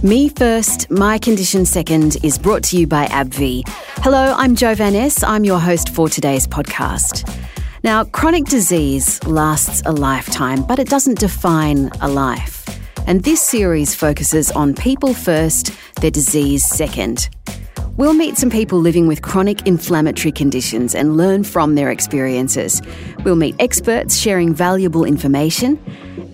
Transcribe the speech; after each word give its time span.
Me 0.00 0.28
First, 0.28 0.88
My 0.92 1.18
Condition 1.18 1.64
Second 1.64 2.18
is 2.22 2.38
brought 2.38 2.62
to 2.64 2.78
you 2.78 2.86
by 2.86 3.06
AbbVie. 3.06 3.62
Hello, 4.04 4.32
I'm 4.36 4.54
Jo 4.54 4.76
Van 4.76 4.92
Ness. 4.92 5.24
I'm 5.24 5.42
your 5.42 5.58
host 5.58 5.88
for 5.92 6.08
today's 6.08 6.46
podcast. 6.46 7.28
Now, 7.82 8.04
chronic 8.04 8.44
disease 8.44 9.20
lasts 9.24 9.82
a 9.86 9.90
lifetime, 9.90 10.62
but 10.62 10.78
it 10.78 10.88
doesn't 10.88 11.18
define 11.18 11.90
a 12.00 12.06
life. 12.06 12.64
And 13.08 13.24
this 13.24 13.42
series 13.42 13.92
focuses 13.92 14.52
on 14.52 14.72
people 14.72 15.14
first, 15.14 15.72
their 16.00 16.12
disease 16.12 16.64
second. 16.64 17.28
We'll 17.96 18.14
meet 18.14 18.36
some 18.36 18.50
people 18.50 18.78
living 18.78 19.08
with 19.08 19.22
chronic 19.22 19.66
inflammatory 19.66 20.30
conditions 20.30 20.94
and 20.94 21.16
learn 21.16 21.42
from 21.42 21.74
their 21.74 21.90
experiences. 21.90 22.80
We'll 23.24 23.34
meet 23.34 23.56
experts 23.58 24.16
sharing 24.16 24.54
valuable 24.54 25.04
information, 25.04 25.76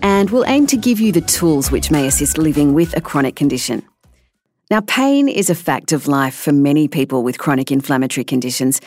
and 0.01 0.29
we'll 0.29 0.45
aim 0.45 0.67
to 0.67 0.77
give 0.77 0.99
you 0.99 1.11
the 1.11 1.21
tools 1.21 1.71
which 1.71 1.91
may 1.91 2.07
assist 2.07 2.37
living 2.37 2.73
with 2.73 2.95
a 2.95 3.01
chronic 3.01 3.35
condition. 3.35 3.83
Now, 4.71 4.81
pain 4.81 5.29
is 5.29 5.49
a 5.49 5.55
fact 5.55 5.91
of 5.91 6.07
life 6.07 6.35
for 6.35 6.51
many 6.51 6.87
people 6.87 7.23
with 7.23 7.37
chronic 7.37 7.71
inflammatory 7.71 8.23
conditions. 8.23 8.81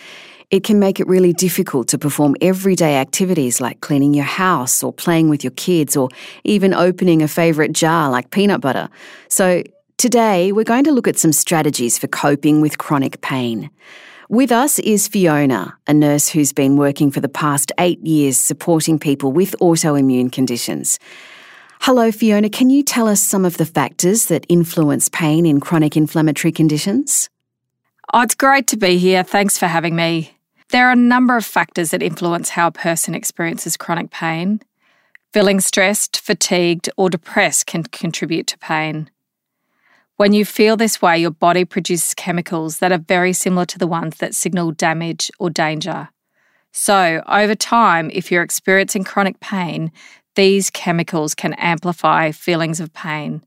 It 0.50 0.64
can 0.64 0.78
make 0.78 0.98
it 0.98 1.06
really 1.06 1.32
difficult 1.32 1.88
to 1.88 1.98
perform 1.98 2.34
everyday 2.40 2.96
activities 2.96 3.60
like 3.60 3.80
cleaning 3.80 4.14
your 4.14 4.24
house 4.24 4.82
or 4.82 4.92
playing 4.92 5.28
with 5.28 5.44
your 5.44 5.52
kids 5.52 5.96
or 5.96 6.08
even 6.44 6.74
opening 6.74 7.22
a 7.22 7.28
favourite 7.28 7.72
jar 7.72 8.10
like 8.10 8.30
peanut 8.30 8.60
butter. 8.60 8.88
So, 9.28 9.62
Today, 9.98 10.52
we're 10.52 10.62
going 10.62 10.84
to 10.84 10.92
look 10.92 11.08
at 11.08 11.18
some 11.18 11.32
strategies 11.32 11.98
for 11.98 12.06
coping 12.06 12.60
with 12.60 12.78
chronic 12.78 13.20
pain. 13.20 13.68
With 14.30 14.52
us 14.52 14.78
is 14.80 15.08
Fiona, 15.08 15.78
a 15.86 15.94
nurse 15.94 16.28
who's 16.28 16.52
been 16.52 16.76
working 16.76 17.10
for 17.10 17.20
the 17.20 17.30
past 17.30 17.72
eight 17.78 18.04
years 18.04 18.36
supporting 18.36 18.98
people 18.98 19.32
with 19.32 19.56
autoimmune 19.58 20.30
conditions. 20.30 20.98
Hello, 21.80 22.12
Fiona. 22.12 22.50
Can 22.50 22.68
you 22.68 22.82
tell 22.82 23.08
us 23.08 23.22
some 23.22 23.46
of 23.46 23.56
the 23.56 23.64
factors 23.64 24.26
that 24.26 24.44
influence 24.50 25.08
pain 25.08 25.46
in 25.46 25.60
chronic 25.60 25.96
inflammatory 25.96 26.52
conditions? 26.52 27.30
Oh, 28.12 28.20
it's 28.20 28.34
great 28.34 28.66
to 28.66 28.76
be 28.76 28.98
here. 28.98 29.22
Thanks 29.22 29.56
for 29.56 29.66
having 29.66 29.96
me. 29.96 30.36
There 30.72 30.88
are 30.88 30.92
a 30.92 30.96
number 30.96 31.38
of 31.38 31.46
factors 31.46 31.92
that 31.92 32.02
influence 32.02 32.50
how 32.50 32.66
a 32.66 32.72
person 32.72 33.14
experiences 33.14 33.78
chronic 33.78 34.10
pain. 34.10 34.60
Feeling 35.32 35.58
stressed, 35.58 36.20
fatigued, 36.20 36.90
or 36.98 37.08
depressed 37.08 37.64
can 37.64 37.82
contribute 37.84 38.48
to 38.48 38.58
pain. 38.58 39.08
When 40.18 40.32
you 40.32 40.44
feel 40.44 40.76
this 40.76 41.00
way, 41.00 41.18
your 41.18 41.30
body 41.30 41.64
produces 41.64 42.12
chemicals 42.12 42.78
that 42.78 42.90
are 42.90 42.98
very 42.98 43.32
similar 43.32 43.64
to 43.66 43.78
the 43.78 43.86
ones 43.86 44.16
that 44.16 44.34
signal 44.34 44.72
damage 44.72 45.30
or 45.38 45.48
danger. 45.48 46.08
So, 46.72 47.22
over 47.28 47.54
time, 47.54 48.10
if 48.12 48.32
you're 48.32 48.42
experiencing 48.42 49.04
chronic 49.04 49.38
pain, 49.38 49.92
these 50.34 50.70
chemicals 50.70 51.36
can 51.36 51.52
amplify 51.54 52.32
feelings 52.32 52.80
of 52.80 52.92
pain. 52.92 53.44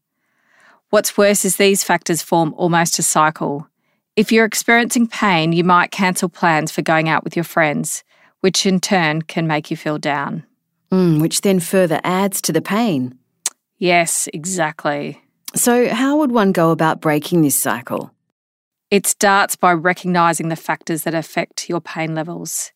What's 0.92 1.18
worse 1.18 1.44
is 1.44 1.58
these 1.58 1.84
factors 1.84 2.22
form 2.22 2.54
almost 2.56 2.98
a 3.00 3.04
cycle. 3.04 3.68
If 4.16 4.32
you're 4.32 4.46
experiencing 4.46 5.08
pain, 5.08 5.52
you 5.52 5.66
might 5.66 5.92
cancel 5.92 6.30
plans 6.30 6.72
for 6.72 6.82
going 6.82 7.10
out 7.10 7.26
with 7.26 7.36
your 7.36 7.44
friends, 7.44 8.06
which 8.40 8.66
in 8.66 8.80
turn 8.80 9.24
can 9.24 9.46
make 9.46 9.72
you 9.72 9.76
feel 9.76 9.98
down. 9.98 10.46
Mm, 10.90 11.20
which 11.20 11.42
then 11.42 11.60
further 11.60 12.00
adds 12.06 12.42
to 12.44 12.54
the 12.54 12.62
pain. 12.62 13.20
Yes, 13.78 14.30
exactly. 14.34 15.22
So, 15.54 15.94
how 15.94 16.18
would 16.18 16.32
one 16.32 16.54
go 16.54 16.72
about 16.72 17.02
breaking 17.02 17.42
this 17.42 17.60
cycle? 17.60 18.12
It 18.90 19.06
starts 19.06 19.58
by 19.58 19.74
recognising 19.74 20.48
the 20.48 20.56
factors 20.56 21.04
that 21.04 21.14
affect 21.14 21.68
your 21.68 21.82
pain 21.82 22.16
levels. 22.16 22.72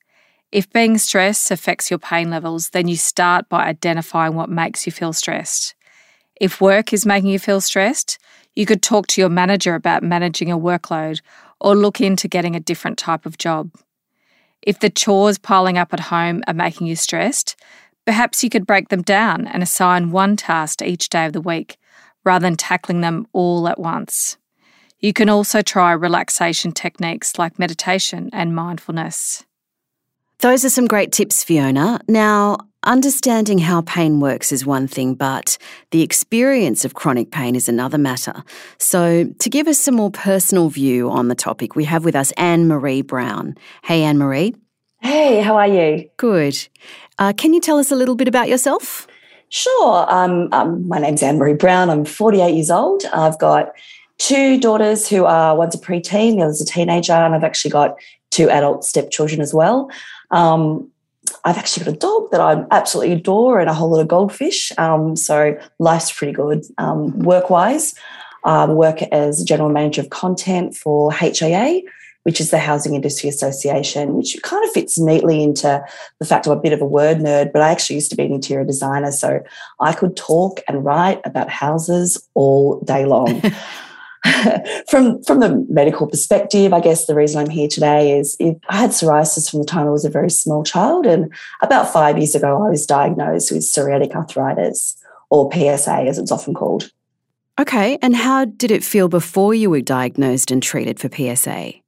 If 0.52 0.72
being 0.74 0.98
stressed 0.98 1.52
affects 1.52 1.90
your 1.90 2.00
pain 2.00 2.30
levels, 2.30 2.72
then 2.72 2.90
you 2.90 2.98
start 2.98 3.48
by 3.48 3.66
identifying 3.66 4.36
what 4.36 4.50
makes 4.50 4.86
you 4.86 4.92
feel 4.92 5.14
stressed. 5.14 5.74
If 6.40 6.60
work 6.60 6.92
is 6.92 7.06
making 7.06 7.30
you 7.30 7.40
feel 7.40 7.62
stressed, 7.62 8.20
you 8.56 8.66
could 8.66 8.82
talk 8.82 9.08
to 9.08 9.22
your 9.22 9.30
manager 9.30 9.76
about 9.76 10.04
managing 10.04 10.50
your 10.50 10.60
workload 10.60 11.22
or 11.62 11.76
look 11.76 12.02
into 12.02 12.28
getting 12.28 12.58
a 12.58 12.60
different 12.60 12.98
type 12.98 13.26
of 13.26 13.38
job. 13.38 13.72
If 14.62 14.80
the 14.80 14.90
chores 14.90 15.38
piling 15.38 15.78
up 15.78 15.94
at 15.94 16.02
home 16.02 16.44
are 16.46 16.54
making 16.54 16.88
you 16.88 16.98
stressed, 16.98 17.56
perhaps 18.06 18.44
you 18.44 18.50
could 18.50 18.68
break 18.68 18.90
them 18.90 19.02
down 19.02 19.48
and 19.48 19.64
assign 19.64 20.12
one 20.12 20.36
task 20.36 20.80
to 20.80 20.86
each 20.86 21.08
day 21.08 21.26
of 21.26 21.32
the 21.32 21.40
week 21.42 21.78
rather 22.26 22.44
than 22.44 22.58
tackling 22.58 23.02
them 23.02 23.28
all 23.32 23.68
at 23.68 23.80
once. 23.80 24.38
You 25.00 25.14
can 25.14 25.30
also 25.30 25.62
try 25.62 25.92
relaxation 25.92 26.72
techniques 26.72 27.38
like 27.38 27.60
meditation 27.60 28.30
and 28.34 28.56
mindfulness. 28.56 29.46
Those 30.40 30.66
are 30.66 30.70
some 30.70 30.88
great 30.88 31.12
tips, 31.12 31.44
Fiona. 31.44 32.02
Now, 32.08 32.58
understanding 32.84 33.58
how 33.58 33.82
pain 33.82 34.20
works 34.20 34.52
is 34.52 34.66
one 34.66 34.88
thing, 34.88 35.14
but 35.14 35.58
the 35.92 36.02
experience 36.02 36.84
of 36.84 36.94
chronic 36.94 37.32
pain 37.32 37.56
is 37.56 37.70
another 37.70 37.98
matter. 37.98 38.44
So, 38.78 39.26
to 39.26 39.50
give 39.50 39.68
us 39.68 39.80
some 39.80 39.96
more 39.96 40.12
personal 40.12 40.70
view 40.70 41.10
on 41.10 41.30
the 41.30 41.36
topic, 41.36 41.76
we 41.76 41.86
have 41.86 42.04
with 42.04 42.16
us 42.16 42.32
Anne-Maree 42.34 43.06
Brown. 43.06 43.56
Hey, 43.84 44.04
Anne-Maree. 44.04 44.56
Hey, 45.02 45.42
how 45.42 45.56
are 45.56 45.68
you? 45.68 46.10
Good. 46.18 46.68
Uh, 47.18 47.32
can 47.32 47.54
you 47.54 47.62
tell 47.62 47.78
us 47.78 47.92
a 47.92 47.96
little 47.96 48.16
bit 48.16 48.28
about 48.28 48.50
yourself? 48.50 49.08
Sure. 49.50 50.06
Um, 50.12 50.50
um, 50.52 50.88
my 50.88 51.00
name's 51.00 51.24
Anne-Maree 51.24 51.58
Brown. 51.58 51.90
I'm 51.90 52.06
48 52.06 52.54
years 52.54 52.72
old. 52.72 53.04
I've 53.14 53.40
got 53.40 53.74
two 54.18 54.60
daughters 54.60 55.08
who 55.08 55.26
are 55.26 55.56
one's 55.56 55.76
a 55.76 55.78
preteen, 55.78 56.36
the 56.36 56.44
other's 56.44 56.62
a 56.62 56.66
teenager, 56.66 57.14
and 57.14 57.36
I've 57.36 57.44
actually 57.44 57.72
got 57.72 57.96
two 58.32 58.50
adult 58.50 58.84
stepchildren 58.84 59.42
as 59.42 59.54
well. 59.54 59.90
Um, 60.32 60.90
I've 61.44 61.58
actually 61.58 61.86
got 61.86 61.94
a 61.94 61.98
dog 61.98 62.32
that 62.32 62.42
I 62.42 62.66
absolutely 62.72 63.14
adore 63.14 63.60
and 63.60 63.70
a 63.70 63.74
whole 63.74 63.92
lot 63.92 64.02
of 64.02 64.08
goldfish. 64.08 64.72
Um, 64.78 65.16
so 65.16 65.58
life's 65.80 66.12
pretty 66.12 66.34
good 66.34 66.64
um, 66.78 67.18
work 67.20 67.50
wise. 67.50 67.96
I 68.44 68.66
work 68.68 69.02
as 69.04 69.44
general 69.44 69.70
manager 69.70 70.02
of 70.02 70.12
content 70.12 70.76
for 70.76 71.12
HIA, 71.12 71.82
which 72.26 72.42
is 72.42 72.50
the 72.50 72.58
Housing 72.58 72.96
Industry 72.96 73.30
Association, 73.30 74.16
which 74.16 74.36
kind 74.42 74.64
of 74.66 74.72
fits 74.72 74.98
neatly 74.98 75.44
into 75.44 75.84
the 76.20 76.26
fact 76.26 76.48
I'm 76.48 76.54
a 76.54 76.60
bit 76.60 76.74
of 76.74 76.82
a 76.82 76.86
word 76.86 77.18
nerd, 77.18 77.54
but 77.54 77.62
I 77.62 77.70
actually 77.70 77.98
used 77.98 78.10
to 78.10 78.18
be 78.18 78.24
an 78.24 78.34
interior 78.34 78.66
designer. 78.66 79.12
So 79.12 79.42
I 79.80 79.94
could 79.94 80.18
talk 80.18 80.60
and 80.68 80.84
write 80.84 81.22
about 81.24 81.52
houses 81.52 82.28
all 82.34 82.80
day 82.82 83.06
long. 83.06 83.44
from 84.90 85.22
from 85.24 85.40
the 85.40 85.64
medical 85.70 86.08
perspective, 86.08 86.74
I 86.74 86.80
guess 86.80 87.06
the 87.06 87.14
reason 87.14 87.42
I'm 87.42 87.50
here 87.50 87.68
today 87.68 88.18
is 88.18 88.36
I 88.42 88.76
had 88.76 88.90
psoriasis 88.90 89.50
from 89.50 89.60
the 89.60 89.68
time 89.68 89.86
I 89.86 89.92
was 89.92 90.06
a 90.06 90.10
very 90.10 90.32
small 90.32 90.64
child, 90.64 91.06
and 91.06 91.32
about 91.62 91.94
five 91.94 92.18
years 92.18 92.34
ago, 92.34 92.66
I 92.66 92.70
was 92.70 92.88
diagnosed 92.88 93.52
with 93.52 93.62
psoriatic 93.62 94.16
arthritis, 94.16 94.98
or 95.30 95.52
PSA, 95.54 96.06
as 96.08 96.18
it's 96.18 96.32
often 96.32 96.56
called. 96.56 96.92
Okay, 97.60 98.00
and 98.02 98.16
how 98.16 98.46
did 98.46 98.72
it 98.72 98.84
feel 98.84 99.08
before 99.08 99.54
you 99.54 99.70
were 99.70 99.82
diagnosed 99.82 100.50
and 100.50 100.62
treated 100.62 101.00
for 101.00 101.08
PSA? 101.08 101.85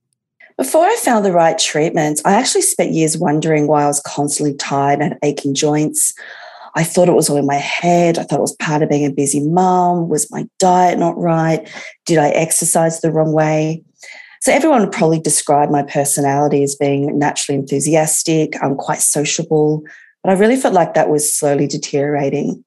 Before 0.58 0.84
I 0.84 0.98
found 1.04 1.24
the 1.24 1.32
right 1.32 1.56
treatment, 1.56 2.20
I 2.26 2.34
actually 2.34 2.64
spent 2.64 2.92
years 2.92 3.16
wondering 3.16 3.68
why 3.68 3.84
I 3.84 3.88
was 3.88 4.00
constantly 4.00 4.56
tired 4.56 5.02
and 5.02 5.16
aching 5.22 5.54
joints. 5.54 6.16
I 6.74 6.84
thought 6.84 7.08
it 7.08 7.14
was 7.14 7.30
all 7.30 7.38
in 7.38 7.46
my 7.46 7.56
head. 7.56 8.18
I 8.18 8.24
thought 8.24 8.40
it 8.40 8.42
was 8.42 8.56
part 8.56 8.82
of 8.82 8.90
being 8.90 9.06
a 9.06 9.12
busy 9.12 9.40
mom. 9.40 10.10
Was 10.10 10.32
my 10.32 10.48
diet 10.58 10.98
not 10.98 11.16
right? 11.16 11.70
Did 12.08 12.18
I 12.18 12.30
exercise 12.30 13.02
the 13.02 13.12
wrong 13.12 13.34
way? 13.34 13.84
So 14.42 14.52
everyone 14.52 14.82
would 14.82 14.92
probably 14.92 15.20
describe 15.20 15.70
my 15.70 15.84
personality 15.84 16.64
as 16.64 16.76
being 16.76 17.20
naturally 17.20 17.60
enthusiastic. 17.60 18.54
I'm 18.60 18.76
quite 18.76 19.02
sociable, 19.02 19.84
but 20.24 20.32
I 20.32 20.40
really 20.40 20.56
felt 20.56 20.74
like 20.74 20.96
that 20.96 21.10
was 21.10 21.36
slowly 21.36 21.68
deteriorating. 21.68 22.64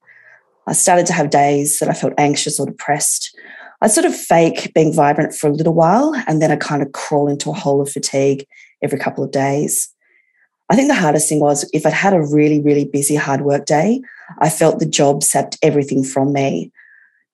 I 0.69 0.75
started 0.75 1.07
to 1.07 1.13
have 1.13 1.31
days 1.31 1.81
that 1.81 1.89
I 1.89 1.95
felt 1.95 2.15
anxious 2.19 2.61
or 2.61 2.67
depressed. 2.67 3.37
I 3.83 3.89
sort 3.89 4.05
of 4.05 4.15
fake 4.15 4.73
being 4.75 4.95
vibrant 4.95 5.35
for 5.35 5.49
a 5.49 5.53
little 5.53 5.75
while 5.75 6.15
and 6.27 6.43
then 6.43 6.51
I 6.51 6.57
kind 6.57 6.83
of 6.83 6.93
crawl 6.93 7.29
into 7.29 7.51
a 7.51 7.55
hole 7.55 7.81
of 7.81 7.91
fatigue 7.91 8.47
every 8.83 8.99
couple 8.99 9.25
of 9.25 9.31
days. 9.31 9.93
I 10.69 10.77
think 10.77 10.89
the 10.89 10.95
hardest 10.95 11.29
thing 11.29 11.41
was 11.41 11.69
if 11.73 11.85
I'd 11.85 11.93
had 11.93 12.13
a 12.13 12.23
really, 12.23 12.61
really 12.61 12.85
busy, 12.85 13.17
hard 13.17 13.41
work 13.41 13.67
day, 13.67 14.01
I 14.39 14.49
felt 14.49 14.79
the 14.79 14.87
job 14.87 15.25
sapped 15.25 15.59
everything 15.63 16.05
from 16.05 16.33
me. 16.33 16.71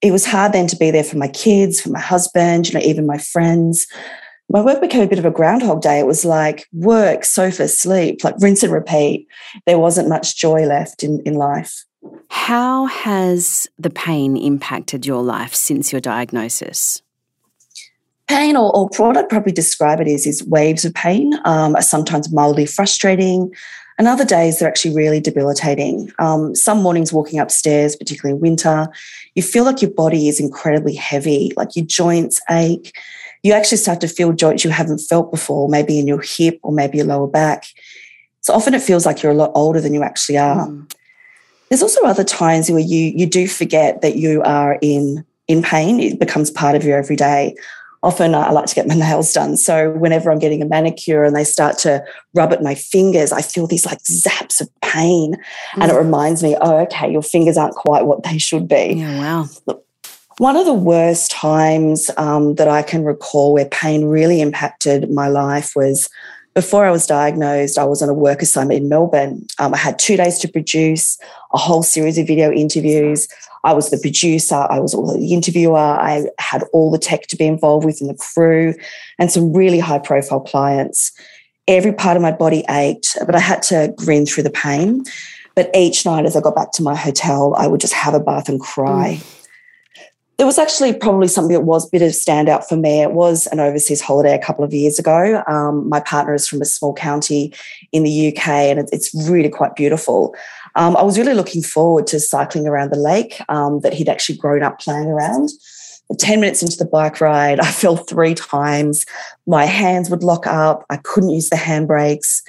It 0.01 0.11
was 0.11 0.25
hard 0.25 0.53
then 0.53 0.67
to 0.69 0.77
be 0.77 0.91
there 0.91 1.05
for 1.05 1.19
my 1.19 1.29
kids, 1.29 1.81
for 1.81 1.91
my 1.91 2.01
husband, 2.01 2.69
you 2.69 2.75
know, 2.75 2.85
even 2.85 3.07
my 3.07 3.19
friends. 3.19 3.87
My 4.49 4.63
work 4.63 4.81
became 4.81 5.03
a 5.03 5.09
bit 5.09 5.19
of 5.19 5.25
a 5.25 5.31
groundhog 5.31 5.83
day. 5.83 5.99
It 5.99 6.07
was 6.07 6.25
like 6.25 6.67
work, 6.73 7.25
sofa, 7.25 7.69
sleep, 7.69 8.23
like 8.23 8.37
rinse 8.41 8.63
and 8.63 8.73
repeat. 8.73 9.27
There 9.67 9.79
wasn't 9.79 10.09
much 10.09 10.37
joy 10.37 10.65
left 10.65 11.03
in, 11.03 11.21
in 11.27 11.35
life. 11.35 11.85
How 12.29 12.87
has 12.87 13.69
the 13.79 13.91
pain 13.91 14.37
impacted 14.37 15.07
your 15.07 15.23
life 15.23 15.55
since 15.55 15.93
your 15.93 16.01
diagnosis? 16.01 17.03
Pain, 18.29 18.57
or, 18.57 18.75
or 18.77 18.89
what 18.97 19.17
I'd 19.17 19.29
probably 19.29 19.53
describe 19.53 20.01
it 20.01 20.09
is, 20.09 20.27
is 20.27 20.45
waves 20.45 20.85
of 20.85 20.95
pain 20.95 21.35
um, 21.45 21.77
are 21.77 21.83
sometimes 21.83 22.33
mildly 22.33 22.67
frustrating, 22.67 23.55
and 23.99 24.09
other 24.09 24.25
days 24.25 24.59
they're 24.59 24.69
actually 24.69 24.95
really 24.95 25.21
debilitating. 25.21 26.11
Um, 26.19 26.55
some 26.55 26.83
mornings 26.83 27.13
walking 27.13 27.39
upstairs, 27.39 27.97
particularly 27.97 28.37
in 28.37 28.43
winter, 28.43 28.89
you 29.35 29.43
feel 29.43 29.65
like 29.65 29.81
your 29.81 29.93
body 29.93 30.29
is 30.29 30.41
incredibly 30.41 30.95
heavy, 30.95 31.53
like 31.57 31.77
your 31.77 31.87
joints 31.87 32.41
ache. 32.51 32.97
You 33.43 33.53
actually 33.53 33.79
start 33.79 34.01
to 34.01 34.09
feel 34.09 34.33
joints 34.33 34.65
you 34.65 34.71
haven't 34.71 34.99
felt 34.99 35.31
before, 35.31 35.69
maybe 35.69 35.99
in 35.99 36.07
your 36.07 36.21
hip 36.21 36.59
or 36.63 36.73
maybe 36.73 36.99
your 36.99 37.07
lower 37.07 37.29
back. 37.29 37.65
So 38.41 38.53
often 38.53 38.75
it 38.75 38.83
feels 38.83 39.07
like 39.07 39.23
you're 39.23 39.33
a 39.33 39.37
lot 39.37 39.53
older 39.55 39.81
than 39.81 39.95
you 39.95 40.03
actually 40.03 40.39
are. 40.39 40.67
Mm. 40.67 40.93
There's 41.69 41.83
also 41.83 42.05
other 42.05 42.25
times 42.25 42.71
where 42.71 42.81
you 42.81 43.13
you 43.15 43.27
do 43.27 43.49
forget 43.49 44.03
that 44.03 44.17
you 44.17 44.43
are 44.43 44.79
in 44.81 45.25
in 45.49 45.63
pain, 45.63 46.01
it 46.01 46.19
becomes 46.19 46.51
part 46.51 46.75
of 46.75 46.85
your 46.85 46.99
everyday. 46.99 47.55
Often 48.03 48.35
I 48.35 48.51
like 48.51 48.67
to 48.67 48.75
get 48.75 48.87
my 48.87 48.95
nails 48.97 49.33
done. 49.33 49.57
So 49.57 49.93
whenever 49.93 50.31
I'm 50.31 50.39
getting 50.39 50.63
a 50.63 50.67
manicure 50.67 51.25
and 51.25 51.35
they 51.35 51.45
start 51.45 51.79
to 51.79 52.05
rub 52.35 52.53
at 52.53 52.63
my 52.63 52.75
fingers, 52.75 53.33
I 53.33 53.43
feel 53.43 53.67
these 53.67 53.87
like 53.87 54.03
zaps 54.03 54.61
of 54.61 54.69
pain. 54.81 55.35
Mm. 55.35 55.83
And 55.83 55.93
it 55.93 55.95
reminds 55.95 56.43
me, 56.43 56.57
oh, 56.61 56.79
okay, 56.83 57.11
your 57.11 57.23
fingers 57.23 57.57
aren't 57.57 57.75
quite 57.75 58.07
what 58.07 58.23
they 58.23 58.39
should 58.39 58.69
be. 58.69 58.95
Yeah, 58.97 59.19
wow. 59.19 59.47
Look, 59.67 59.85
One 60.39 60.57
of 60.57 60.67
the 60.67 60.75
worst 60.75 61.31
times 61.31 62.11
um, 62.17 62.57
that 62.57 62.69
I 62.69 62.83
can 62.83 63.05
recall 63.05 63.55
where 63.55 63.67
pain 63.67 64.05
really 64.05 64.41
impacted 64.41 65.11
my 65.11 65.29
life 65.29 65.73
was 65.75 66.09
before 66.57 66.87
I 66.87 66.91
was 66.91 67.07
diagnosed. 67.07 67.77
I 67.77 67.85
was 67.85 68.01
on 68.01 68.09
a 68.09 68.15
work 68.15 68.41
assignment 68.41 68.81
in 68.81 68.89
Melbourne. 68.89 69.47
Um, 69.59 69.75
I 69.75 69.77
had 69.77 69.99
two 69.99 70.17
days 70.17 70.39
to 70.39 70.49
produce 70.49 71.19
a 71.53 71.59
whole 71.59 71.83
series 71.83 72.17
of 72.17 72.27
video 72.27 72.51
interviews. 72.51 73.29
I 73.63 73.75
was 73.75 73.91
the 73.91 73.99
producer, 73.99 74.67
I 74.71 74.81
was 74.81 74.93
the 74.93 75.35
interviewer, 75.35 75.77
I 75.77 76.25
had 76.39 76.65
all 76.73 76.91
the 76.91 76.99
tech 76.99 77.27
to 77.27 77.37
be 77.37 77.45
involved 77.45 77.85
with 77.85 78.01
in 78.01 78.07
the 78.07 78.15
crew, 78.15 78.75
and 79.19 79.31
some 79.31 79.53
really 79.53 79.79
high 79.79 79.99
profile 79.99 80.41
clients. 80.41 81.13
Every 81.69 81.93
part 81.93 82.17
of 82.17 82.23
my 82.23 82.33
body 82.33 82.65
ached, 82.71 83.19
but 83.27 83.35
I 83.35 83.41
had 83.41 83.63
to 83.65 83.93
grin 83.95 84.25
through 84.25 84.45
the 84.45 84.51
pain. 84.51 85.05
But 85.57 85.71
each 85.75 86.07
night 86.07 86.25
as 86.25 86.37
I 86.37 86.41
got 86.41 86.55
back 86.55 86.73
to 86.73 86.83
my 86.83 86.95
hotel, 86.95 87.55
I 87.59 87.67
would 87.67 87.83
just 87.83 87.93
have 87.93 88.15
a 88.15 88.21
bath 88.21 88.49
and 88.49 88.61
cry. 88.61 89.19
Mm 89.21 89.46
there 90.39 90.47
was 90.47 90.59
actually 90.59 90.93
probably 90.93 91.29
something 91.29 91.55
that 91.55 91.63
was 91.63 91.87
a 91.87 91.91
bit 91.91 92.03
of 92.03 92.11
standout 92.11 92.65
for 92.65 92.77
me. 92.77 93.01
It 93.01 93.13
was 93.13 93.47
an 93.49 93.61
overseas 93.61 94.03
holiday 94.03 94.35
a 94.35 94.39
couple 94.39 94.65
of 94.65 94.75
years 94.75 94.99
ago. 94.99 95.43
Um, 95.47 95.89
my 95.89 96.01
partner 96.01 96.35
is 96.35 96.47
from 96.47 96.61
a 96.61 96.67
small 96.67 96.93
county 96.93 97.55
in 97.93 98.03
the 98.03 98.29
UK, 98.29 98.49
and 98.49 98.87
it's 98.93 99.15
really 99.29 99.49
quite 99.49 99.75
beautiful. 99.77 100.35
Um, 100.75 100.95
I 100.97 101.03
was 101.03 101.19
really 101.19 101.33
looking 101.33 101.63
forward 101.63 102.07
to 102.09 102.21
cycling 102.21 102.67
around 102.67 102.93
the 102.93 102.99
lake 102.99 103.41
um, 103.49 103.81
that 103.81 103.95
he'd 103.95 104.11
actually 104.11 104.37
grown 104.37 104.63
up 104.63 104.79
playing 104.79 105.07
around. 105.07 105.51
10 106.19 106.39
minutes 106.39 106.63
into 106.63 106.77
the 106.77 106.85
bike 106.85 107.21
ride, 107.21 107.59
I 107.61 107.71
fell 107.71 107.97
three 107.97 108.35
times. 108.35 109.07
My 109.47 109.65
hands 109.65 110.11
would 110.11 110.23
lock 110.23 110.47
up. 110.47 110.85
I 110.91 110.99
couldn't 110.99 111.31
use 111.31 111.49
the 111.49 111.57
handbrakes. 111.57 112.43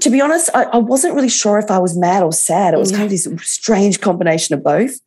To 0.00 0.10
be 0.10 0.20
honest, 0.20 0.48
I, 0.54 0.64
I 0.64 0.78
wasn't 0.78 1.14
really 1.14 1.28
sure 1.28 1.58
if 1.58 1.70
I 1.70 1.78
was 1.78 1.96
mad 1.96 2.22
or 2.22 2.32
sad. 2.32 2.74
It 2.74 2.78
was 2.78 2.90
kind 2.90 3.04
of 3.04 3.10
this 3.10 3.28
strange 3.42 4.00
combination 4.00 4.54
of 4.54 4.64
both. 4.64 4.98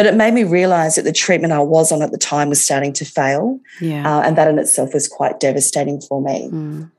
But 0.00 0.06
it 0.06 0.14
made 0.14 0.32
me 0.32 0.44
realize 0.44 0.94
that 0.94 1.02
the 1.02 1.12
treatment 1.12 1.52
I 1.52 1.58
was 1.58 1.92
on 1.92 2.00
at 2.00 2.10
the 2.10 2.16
time 2.16 2.48
was 2.48 2.64
starting 2.64 2.94
to 2.94 3.04
fail. 3.04 3.60
Yeah. 3.82 4.10
Uh, 4.10 4.22
and 4.22 4.34
that 4.38 4.48
in 4.48 4.58
itself 4.58 4.94
was 4.94 5.06
quite 5.06 5.40
devastating 5.40 6.00
for 6.00 6.22
me. 6.22 6.48
Mm. 6.50 6.90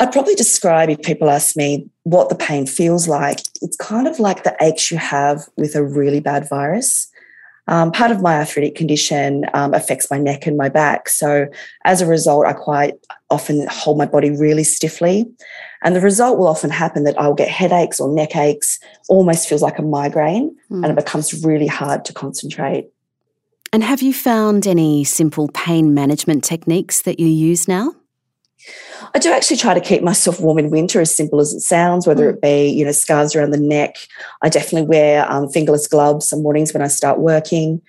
I'd 0.00 0.10
probably 0.10 0.34
describe 0.34 0.90
if 0.90 1.00
people 1.02 1.30
ask 1.30 1.56
me 1.56 1.88
what 2.02 2.28
the 2.28 2.34
pain 2.34 2.66
feels 2.66 3.06
like, 3.06 3.38
it's 3.62 3.76
kind 3.76 4.08
of 4.08 4.18
like 4.18 4.42
the 4.42 4.56
aches 4.60 4.90
you 4.90 4.98
have 4.98 5.44
with 5.56 5.76
a 5.76 5.84
really 5.84 6.18
bad 6.18 6.48
virus. 6.48 7.06
Um, 7.68 7.90
part 7.90 8.10
of 8.10 8.22
my 8.22 8.36
arthritic 8.36 8.76
condition 8.76 9.44
um, 9.54 9.74
affects 9.74 10.10
my 10.10 10.18
neck 10.18 10.46
and 10.46 10.56
my 10.56 10.68
back. 10.68 11.08
So, 11.08 11.46
as 11.84 12.00
a 12.00 12.06
result, 12.06 12.46
I 12.46 12.52
quite 12.52 12.94
often 13.30 13.66
hold 13.68 13.98
my 13.98 14.06
body 14.06 14.30
really 14.30 14.64
stiffly. 14.64 15.26
And 15.82 15.94
the 15.94 16.00
result 16.00 16.38
will 16.38 16.48
often 16.48 16.70
happen 16.70 17.04
that 17.04 17.20
I'll 17.20 17.34
get 17.34 17.48
headaches 17.48 17.98
or 18.00 18.12
neck 18.12 18.36
aches, 18.36 18.78
almost 19.08 19.48
feels 19.48 19.62
like 19.62 19.78
a 19.78 19.82
migraine, 19.82 20.56
mm. 20.70 20.82
and 20.82 20.86
it 20.86 20.96
becomes 20.96 21.44
really 21.44 21.66
hard 21.66 22.04
to 22.06 22.12
concentrate. 22.12 22.88
And 23.72 23.82
have 23.82 24.00
you 24.00 24.12
found 24.12 24.66
any 24.66 25.04
simple 25.04 25.48
pain 25.48 25.92
management 25.92 26.44
techniques 26.44 27.02
that 27.02 27.18
you 27.18 27.26
use 27.26 27.66
now? 27.66 27.94
I 29.14 29.18
do 29.18 29.32
actually 29.32 29.56
try 29.56 29.74
to 29.74 29.80
keep 29.80 30.02
myself 30.02 30.40
warm 30.40 30.58
in 30.58 30.70
winter, 30.70 31.00
as 31.00 31.14
simple 31.14 31.40
as 31.40 31.52
it 31.52 31.60
sounds, 31.60 32.06
whether 32.06 32.30
mm. 32.30 32.34
it 32.34 32.42
be, 32.42 32.68
you 32.68 32.84
know, 32.84 32.92
scars 32.92 33.34
around 33.34 33.50
the 33.50 33.58
neck. 33.58 33.96
I 34.42 34.48
definitely 34.48 34.88
wear 34.88 35.30
um, 35.30 35.48
fingerless 35.48 35.86
gloves 35.86 36.28
some 36.28 36.42
mornings 36.42 36.72
when 36.72 36.82
I 36.82 36.88
start 36.88 37.18
working. 37.18 37.80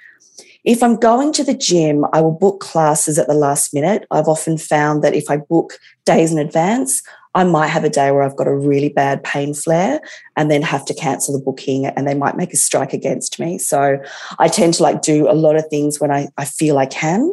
If 0.64 0.84
I'm 0.84 0.98
going 0.98 1.32
to 1.34 1.44
the 1.44 1.54
gym, 1.56 2.06
I 2.12 2.22
will 2.22 2.34
book 2.34 2.60
classes 2.60 3.18
at 3.18 3.28
the 3.28 3.34
last 3.34 3.74
minute. 3.74 4.06
I've 4.12 4.28
often 4.28 4.58
found 4.58 5.02
that 5.04 5.16
if 5.16 5.30
I 5.30 5.38
book 5.38 5.80
days 6.06 6.34
in 6.34 6.40
advance, 6.40 7.02
I 7.38 7.44
might 7.44 7.68
have 7.68 7.84
a 7.84 7.90
day 7.90 8.12
where 8.12 8.24
I've 8.24 8.36
got 8.36 8.48
a 8.48 8.56
really 8.56 8.90
bad 8.90 9.24
pain 9.24 9.54
flare 9.54 10.02
and 10.36 10.50
then 10.50 10.64
have 10.64 10.84
to 10.86 10.94
cancel 10.94 11.38
the 11.38 11.44
booking 11.44 11.86
and 11.86 12.08
they 12.08 12.16
might 12.16 12.36
make 12.36 12.52
a 12.52 12.58
strike 12.58 12.94
against 12.94 13.40
me. 13.40 13.60
So 13.60 13.98
I 14.40 14.48
tend 14.48 14.74
to 14.76 14.84
like 14.84 15.04
do 15.04 15.30
a 15.30 15.34
lot 15.34 15.56
of 15.56 15.68
things 15.70 16.00
when 16.00 16.12
I, 16.12 16.30
I 16.38 16.46
feel 16.46 16.80
I 16.80 16.88
can. 16.88 17.32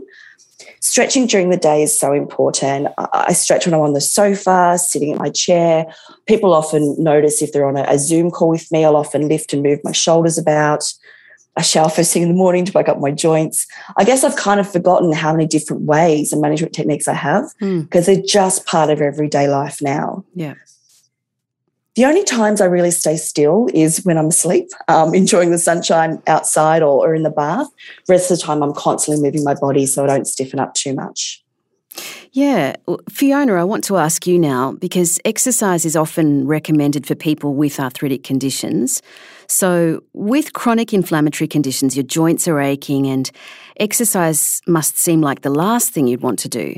Stretching 0.81 1.27
during 1.27 1.51
the 1.51 1.57
day 1.57 1.83
is 1.83 1.99
so 1.99 2.13
important. 2.13 2.89
I 3.13 3.33
stretch 3.33 3.67
when 3.67 3.75
I'm 3.75 3.81
on 3.81 3.93
the 3.93 4.01
sofa, 4.01 4.79
sitting 4.79 5.11
in 5.11 5.19
my 5.19 5.31
chair. 5.31 5.87
People 6.27 6.55
often 6.55 6.95
notice 7.03 7.43
if 7.43 7.53
they're 7.53 7.67
on 7.67 7.77
a, 7.77 7.85
a 7.89 7.99
Zoom 7.99 8.31
call 8.31 8.51
with 8.51 8.71
me, 8.71 8.85
I'll 8.85 8.97
often 8.97 9.29
lift 9.29 9.53
and 9.53 9.63
move 9.63 9.81
my 9.83 9.93
shoulders 9.93 10.39
about. 10.39 10.85
I 11.57 11.63
shower 11.63 11.89
first 11.89 12.13
thing 12.13 12.23
in 12.23 12.29
the 12.29 12.35
morning 12.35 12.65
to 12.65 12.73
wake 12.73 12.89
up 12.89 12.99
my 12.99 13.13
joints. 13.13 13.67
I 13.97 14.05
guess 14.05 14.25
I've 14.25 14.37
kind 14.37 14.59
of 14.59 14.71
forgotten 14.71 15.13
how 15.13 15.33
many 15.33 15.47
different 15.47 15.83
ways 15.83 16.33
and 16.33 16.43
management 16.43 16.75
techniques 16.75 17.07
I 17.07 17.15
have 17.15 17.45
because 17.59 18.05
mm. 18.05 18.07
they're 18.07 18.23
just 18.27 18.67
part 18.67 18.91
of 18.91 19.01
everyday 19.01 19.49
life 19.49 19.81
now. 19.81 20.25
Yeah. 20.35 20.55
The 21.95 22.05
only 22.05 22.25
times 22.25 22.61
I 22.61 22.65
really 22.65 22.91
stay 22.91 23.17
still 23.17 23.69
is 23.73 24.05
when 24.05 24.19
I'm 24.19 24.27
asleep, 24.27 24.69
um, 24.89 25.15
enjoying 25.15 25.51
the 25.51 25.59
sunshine 25.59 26.23
outside 26.27 26.83
or, 26.83 27.07
or 27.07 27.15
in 27.15 27.23
the 27.23 27.31
bath. 27.31 27.69
Rest 28.09 28.31
of 28.31 28.39
the 28.39 28.43
time, 28.43 28.63
I'm 28.63 28.75
constantly 28.75 29.23
moving 29.23 29.45
my 29.45 29.55
body 29.55 29.87
so 29.87 30.05
I 30.05 30.09
don't 30.09 30.27
stiffen 30.27 30.59
up 30.59 30.75
too 30.75 30.95
much. 30.95 31.45
Yeah. 32.33 32.75
Fiona, 33.09 33.55
I 33.55 33.63
want 33.63 33.85
to 33.85 33.97
ask 33.97 34.27
you 34.27 34.39
now 34.39 34.73
because 34.73 35.21
exercise 35.25 35.85
is 35.85 35.95
often 35.95 36.49
recommended 36.49 37.07
for 37.07 37.15
people 37.15 37.55
with 37.55 37.79
arthritic 37.79 38.25
conditions. 38.25 39.01
So, 39.47 40.03
with 40.15 40.53
chronic 40.53 40.93
inflammatory 40.93 41.47
conditions, 41.47 41.97
your 41.97 42.03
joints 42.03 42.49
are 42.49 42.61
aching 42.61 43.07
and 43.07 43.31
exercise 43.79 44.61
must 44.67 44.99
seem 44.99 45.21
like 45.21 45.43
the 45.43 45.51
last 45.51 45.93
thing 45.93 46.09
you'd 46.09 46.23
want 46.23 46.41
to 46.41 46.49
do. 46.49 46.75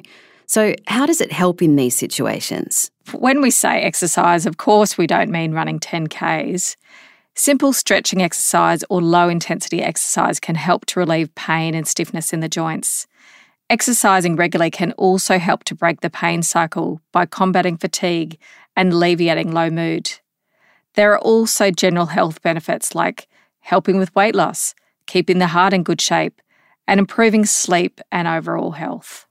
So, 0.46 0.74
how 0.86 1.06
does 1.06 1.20
it 1.20 1.32
help 1.32 1.60
in 1.60 1.74
these 1.74 1.96
situations? 1.96 2.90
When 3.12 3.40
we 3.40 3.50
say 3.50 3.80
exercise, 3.80 4.46
of 4.46 4.56
course, 4.56 4.96
we 4.96 5.06
don't 5.06 5.30
mean 5.30 5.52
running 5.52 5.80
10Ks. 5.80 6.76
Simple 7.34 7.72
stretching 7.72 8.22
exercise 8.22 8.84
or 8.88 9.02
low 9.02 9.28
intensity 9.28 9.82
exercise 9.82 10.40
can 10.40 10.54
help 10.54 10.86
to 10.86 11.00
relieve 11.00 11.34
pain 11.34 11.74
and 11.74 11.86
stiffness 11.86 12.32
in 12.32 12.40
the 12.40 12.48
joints. 12.48 13.06
Exercising 13.68 14.36
regularly 14.36 14.70
can 14.70 14.92
also 14.92 15.38
help 15.38 15.64
to 15.64 15.74
break 15.74 16.00
the 16.00 16.08
pain 16.08 16.42
cycle 16.42 17.00
by 17.12 17.26
combating 17.26 17.76
fatigue 17.76 18.38
and 18.76 18.92
alleviating 18.92 19.52
low 19.52 19.68
mood. 19.68 20.12
There 20.94 21.12
are 21.12 21.18
also 21.18 21.70
general 21.72 22.06
health 22.06 22.40
benefits 22.40 22.94
like 22.94 23.26
helping 23.60 23.98
with 23.98 24.14
weight 24.14 24.36
loss, 24.36 24.74
keeping 25.06 25.38
the 25.38 25.48
heart 25.48 25.74
in 25.74 25.82
good 25.82 26.00
shape, 26.00 26.40
and 26.86 27.00
improving 27.00 27.44
sleep 27.44 28.00
and 28.12 28.28
overall 28.28 28.70
health. 28.70 29.26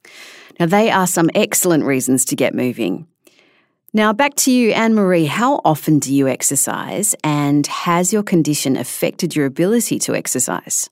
Now, 0.60 0.66
they 0.66 0.90
are 0.90 1.08
some 1.08 1.30
excellent 1.36 1.84
reasons 1.84 2.26
to 2.26 2.36
get 2.36 2.54
moving. 2.54 3.08
Now, 3.94 4.12
back 4.14 4.36
to 4.36 4.52
you, 4.52 4.72
Anne-Maree. 4.72 5.28
How 5.28 5.62
often 5.64 6.00
do 6.00 6.14
you 6.14 6.28
exercise, 6.28 7.16
and 7.24 7.66
has 7.68 8.12
your 8.12 8.24
condition 8.24 8.76
affected 8.76 9.36
your 9.36 9.46
ability 9.46 10.00
to 10.00 10.16
exercise? 10.16 10.90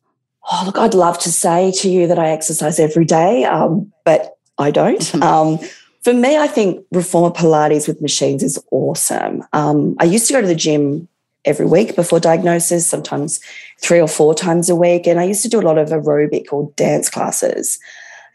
Oh, 0.51 0.63
look, 0.65 0.77
I'd 0.77 0.93
love 0.93 1.19
to 1.19 1.31
say 1.31 1.71
to 1.79 1.89
you 1.89 2.07
that 2.07 2.19
I 2.19 2.29
exercise 2.29 2.79
every 2.79 3.05
day, 3.05 3.45
um, 3.45 3.91
but 4.03 4.37
I 4.57 4.71
don't. 4.71 5.15
um, 5.21 5.59
for 6.03 6.13
me, 6.13 6.37
I 6.37 6.47
think 6.47 6.85
reformer 6.91 7.31
Pilates 7.31 7.87
with 7.87 8.01
machines 8.01 8.43
is 8.43 8.61
awesome. 8.71 9.43
Um, 9.53 9.95
I 9.99 10.03
used 10.03 10.27
to 10.27 10.33
go 10.33 10.41
to 10.41 10.47
the 10.47 10.55
gym 10.55 11.07
every 11.45 11.65
week 11.65 11.95
before 11.95 12.19
diagnosis, 12.19 12.87
sometimes 12.87 13.39
three 13.81 13.99
or 13.99 14.07
four 14.07 14.33
times 14.33 14.69
a 14.69 14.75
week. 14.75 15.07
And 15.07 15.19
I 15.19 15.23
used 15.23 15.43
to 15.43 15.49
do 15.49 15.59
a 15.59 15.67
lot 15.67 15.77
of 15.77 15.89
aerobic 15.89 16.51
or 16.51 16.71
dance 16.75 17.09
classes. 17.09 17.79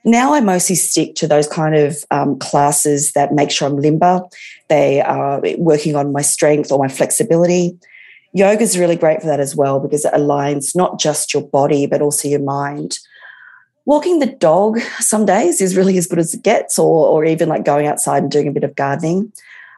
Now 0.05 0.35
I 0.35 0.41
mostly 0.41 0.77
stick 0.77 1.15
to 1.17 1.27
those 1.27 1.47
kind 1.47 1.75
of 1.75 2.05
um, 2.11 2.39
classes 2.39 3.13
that 3.13 3.35
make 3.35 3.51
sure 3.51 3.69
I'm 3.69 3.77
limber. 3.77 4.23
They 4.69 5.01
are 5.01 5.43
working 5.59 5.97
on 5.97 6.13
my 6.13 6.23
strength 6.23 6.71
or 6.71 6.79
my 6.79 6.89
flexibility. 6.89 7.79
Yoga 8.33 8.63
is 8.63 8.79
really 8.79 8.97
great 8.97 9.21
for 9.21 9.27
that 9.27 9.41
as 9.41 9.57
well 9.57 9.81
because 9.81 10.05
it 10.05 10.13
aligns 10.13 10.77
not 10.77 11.01
just 11.01 11.35
your 11.35 11.43
body, 11.43 11.87
but 11.87 12.03
also 12.03 12.29
your 12.29 12.41
mind. 12.41 12.99
Walking 13.87 14.19
the 14.19 14.27
dog 14.27 14.81
some 14.99 15.25
days 15.25 15.61
is 15.61 15.77
really 15.77 15.97
as 15.97 16.07
good 16.07 16.19
as 16.19 16.35
it 16.35 16.43
gets, 16.43 16.79
or, 16.79 17.09
or 17.09 17.25
even 17.25 17.49
like 17.49 17.65
going 17.65 17.87
outside 17.87 18.23
and 18.23 18.31
doing 18.31 18.47
a 18.47 18.53
bit 18.53 18.65
of 18.65 18.77
gardening. 18.77 19.33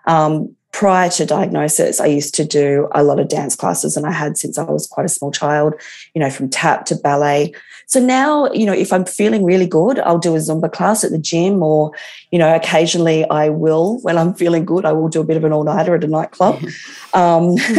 Um, 0.06 0.54
prior 0.72 1.08
to 1.10 1.26
diagnosis, 1.26 2.00
I 2.00 2.06
used 2.06 2.34
to 2.34 2.44
do 2.44 2.88
a 2.92 3.04
lot 3.04 3.20
of 3.20 3.28
dance 3.28 3.54
classes, 3.54 3.96
and 3.96 4.06
I 4.06 4.10
had 4.10 4.36
since 4.36 4.58
I 4.58 4.64
was 4.64 4.88
quite 4.88 5.06
a 5.06 5.08
small 5.08 5.30
child, 5.30 5.74
you 6.14 6.20
know, 6.20 6.30
from 6.30 6.50
tap 6.50 6.86
to 6.86 6.96
ballet. 6.96 7.52
So 7.90 7.98
now, 7.98 8.48
you 8.52 8.66
know, 8.66 8.72
if 8.72 8.92
I'm 8.92 9.04
feeling 9.04 9.42
really 9.42 9.66
good, 9.66 9.98
I'll 9.98 10.16
do 10.16 10.36
a 10.36 10.38
Zumba 10.38 10.70
class 10.70 11.02
at 11.02 11.10
the 11.10 11.18
gym, 11.18 11.60
or, 11.60 11.90
you 12.30 12.38
know, 12.38 12.54
occasionally 12.54 13.28
I 13.28 13.48
will, 13.48 13.98
when 14.02 14.16
I'm 14.16 14.32
feeling 14.32 14.64
good, 14.64 14.84
I 14.84 14.92
will 14.92 15.08
do 15.08 15.20
a 15.20 15.24
bit 15.24 15.36
of 15.36 15.42
an 15.42 15.52
all 15.52 15.64
nighter 15.64 15.96
at 15.96 16.04
a 16.04 16.06
nightclub. 16.06 16.62
Um, 17.12 17.56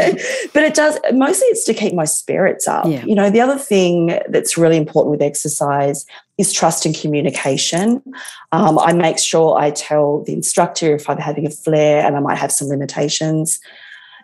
but 0.54 0.64
it 0.64 0.74
does, 0.74 1.00
mostly 1.14 1.48
it's 1.48 1.64
to 1.64 1.74
keep 1.74 1.94
my 1.94 2.04
spirits 2.04 2.68
up. 2.68 2.86
Yeah. 2.86 3.06
You 3.06 3.16
know, 3.16 3.30
the 3.30 3.40
other 3.40 3.58
thing 3.58 4.20
that's 4.28 4.58
really 4.58 4.76
important 4.76 5.12
with 5.12 5.22
exercise 5.22 6.06
is 6.38 6.52
trust 6.52 6.86
and 6.86 6.94
communication. 6.94 8.04
Um, 8.52 8.78
I 8.78 8.92
make 8.92 9.20
sure 9.20 9.58
I 9.58 9.72
tell 9.72 10.22
the 10.26 10.34
instructor 10.34 10.94
if 10.96 11.10
I'm 11.10 11.18
having 11.18 11.48
a 11.48 11.50
flare 11.50 12.06
and 12.06 12.18
I 12.18 12.20
might 12.20 12.40
have 12.40 12.52
some 12.52 12.68
limitations 12.68 13.62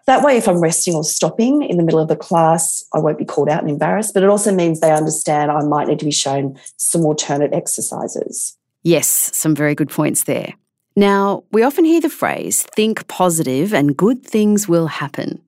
That 0.08 0.24
way, 0.24 0.38
if 0.38 0.48
I'm 0.48 0.62
resting 0.62 0.96
or 0.96 1.04
stopping 1.04 1.64
in 1.64 1.76
the 1.76 1.84
middle 1.84 2.00
of 2.00 2.08
the 2.08 2.16
class, 2.16 2.86
I 2.94 3.00
won't 3.00 3.18
be 3.18 3.26
called 3.26 3.50
out 3.50 3.62
and 3.62 3.70
embarrassed. 3.70 4.14
But 4.14 4.24
it 4.24 4.30
also 4.30 4.54
means 4.54 4.80
they 4.80 4.94
understand 4.94 5.52
I 5.52 5.62
might 5.64 5.90
need 5.90 6.00
to 6.00 6.06
be 6.06 6.12
shown 6.12 6.58
some 6.78 7.06
alternate 7.06 7.54
exercises. 7.54 8.58
Yes, 8.84 9.08
some 9.34 9.54
very 9.54 9.76
good 9.76 9.90
points 9.90 10.24
there. 10.24 10.54
Now, 10.96 11.44
we 11.52 11.62
often 11.62 11.84
hear 11.84 12.00
the 12.00 12.10
phrase, 12.10 12.64
think 12.64 13.08
positive 13.08 13.74
and 13.74 13.96
good 13.96 14.24
things 14.24 14.68
will 14.68 14.88
happen. 14.88 15.42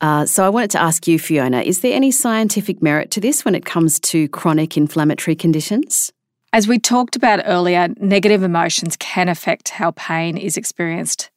Uh, 0.00 0.26
so 0.26 0.44
I 0.44 0.48
wanted 0.48 0.72
to 0.72 0.80
ask 0.82 1.06
you, 1.06 1.18
Fiona, 1.18 1.62
is 1.62 1.80
there 1.80 1.94
any 1.94 2.10
scientific 2.10 2.82
merit 2.82 3.10
to 3.12 3.20
this 3.20 3.44
when 3.44 3.54
it 3.54 3.64
comes 3.64 3.98
to 4.00 4.28
chronic 4.28 4.76
inflammatory 4.76 5.36
conditions? 5.36 6.12
As 6.52 6.66
we 6.66 6.78
talked 6.78 7.16
about 7.16 7.40
earlier, 7.46 7.88
negative 8.00 8.42
emotions 8.42 8.96
can 8.96 9.28
affect 9.28 9.70
how 9.70 9.92
pain 9.92 10.36
is 10.36 10.56
experienced. 10.56 11.30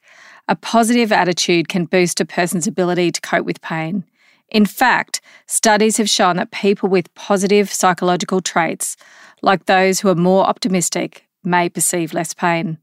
A 0.49 0.55
positive 0.55 1.11
attitude 1.11 1.69
can 1.69 1.85
boost 1.85 2.19
a 2.19 2.25
person's 2.25 2.65
ability 2.65 3.11
to 3.11 3.21
cope 3.21 3.45
with 3.45 3.61
pain. 3.61 4.03
In 4.49 4.65
fact, 4.65 5.21
studies 5.45 5.97
have 5.97 6.09
shown 6.09 6.37
that 6.37 6.49
people 6.49 6.89
with 6.89 7.13
positive 7.13 7.71
psychological 7.71 8.41
traits, 8.41 8.97
like 9.43 9.65
those 9.65 9.99
who 9.99 10.09
are 10.09 10.15
more 10.15 10.45
optimistic, 10.45 11.27
may 11.43 11.69
perceive 11.69 12.15
less 12.15 12.33
pain. 12.33 12.79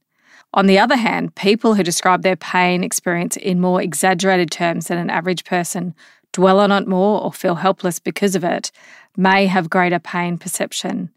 On 0.54 0.66
the 0.66 0.78
other 0.78 0.94
hand, 0.94 1.34
people 1.34 1.74
who 1.74 1.82
describe 1.82 2.22
their 2.22 2.36
pain 2.36 2.84
experience 2.84 3.36
in 3.36 3.60
more 3.60 3.82
exaggerated 3.82 4.52
terms 4.52 4.86
than 4.86 4.98
an 4.98 5.10
average 5.10 5.44
person, 5.44 5.92
dwell 6.30 6.60
on 6.60 6.70
it 6.70 6.86
more, 6.86 7.20
or 7.20 7.32
feel 7.32 7.56
helpless 7.56 7.98
because 7.98 8.36
of 8.36 8.44
it, 8.44 8.70
may 9.16 9.46
have 9.46 9.68
greater 9.68 9.98
pain 9.98 10.38
perception. 10.38 11.10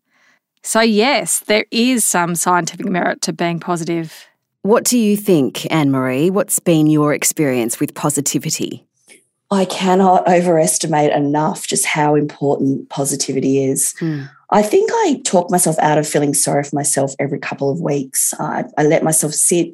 So, 0.63 0.81
yes, 0.81 1.41
there 1.41 1.65
is 1.69 2.03
some 2.03 2.33
scientific 2.33 2.87
merit 2.87 3.21
to 3.21 3.33
being 3.33 3.59
positive. 3.59 4.28
What 4.61 4.83
do 4.83 4.97
you 4.97 5.15
think, 5.15 5.71
Anne-Maree? 5.71 6.31
What's 6.31 6.59
been 6.59 6.87
your 6.87 7.13
experience 7.13 7.79
with 7.79 7.95
positivity? 7.95 8.85
I 9.51 9.65
cannot 9.65 10.27
overestimate 10.27 11.11
enough 11.11 11.65
just 11.65 11.85
how 11.85 12.15
important 12.15 12.89
positivity 12.89 13.63
is. 13.63 13.95
Hmm. 13.99 14.23
I 14.51 14.61
think 14.61 14.89
I 14.91 15.21
talk 15.25 15.49
myself 15.49 15.77
out 15.79 15.97
of 15.97 16.07
feeling 16.07 16.33
sorry 16.33 16.63
for 16.63 16.75
myself 16.75 17.13
every 17.19 17.39
couple 17.39 17.71
of 17.71 17.81
weeks. 17.81 18.33
I, 18.39 18.65
I 18.77 18.83
let 18.83 19.03
myself 19.03 19.33
sit, 19.33 19.67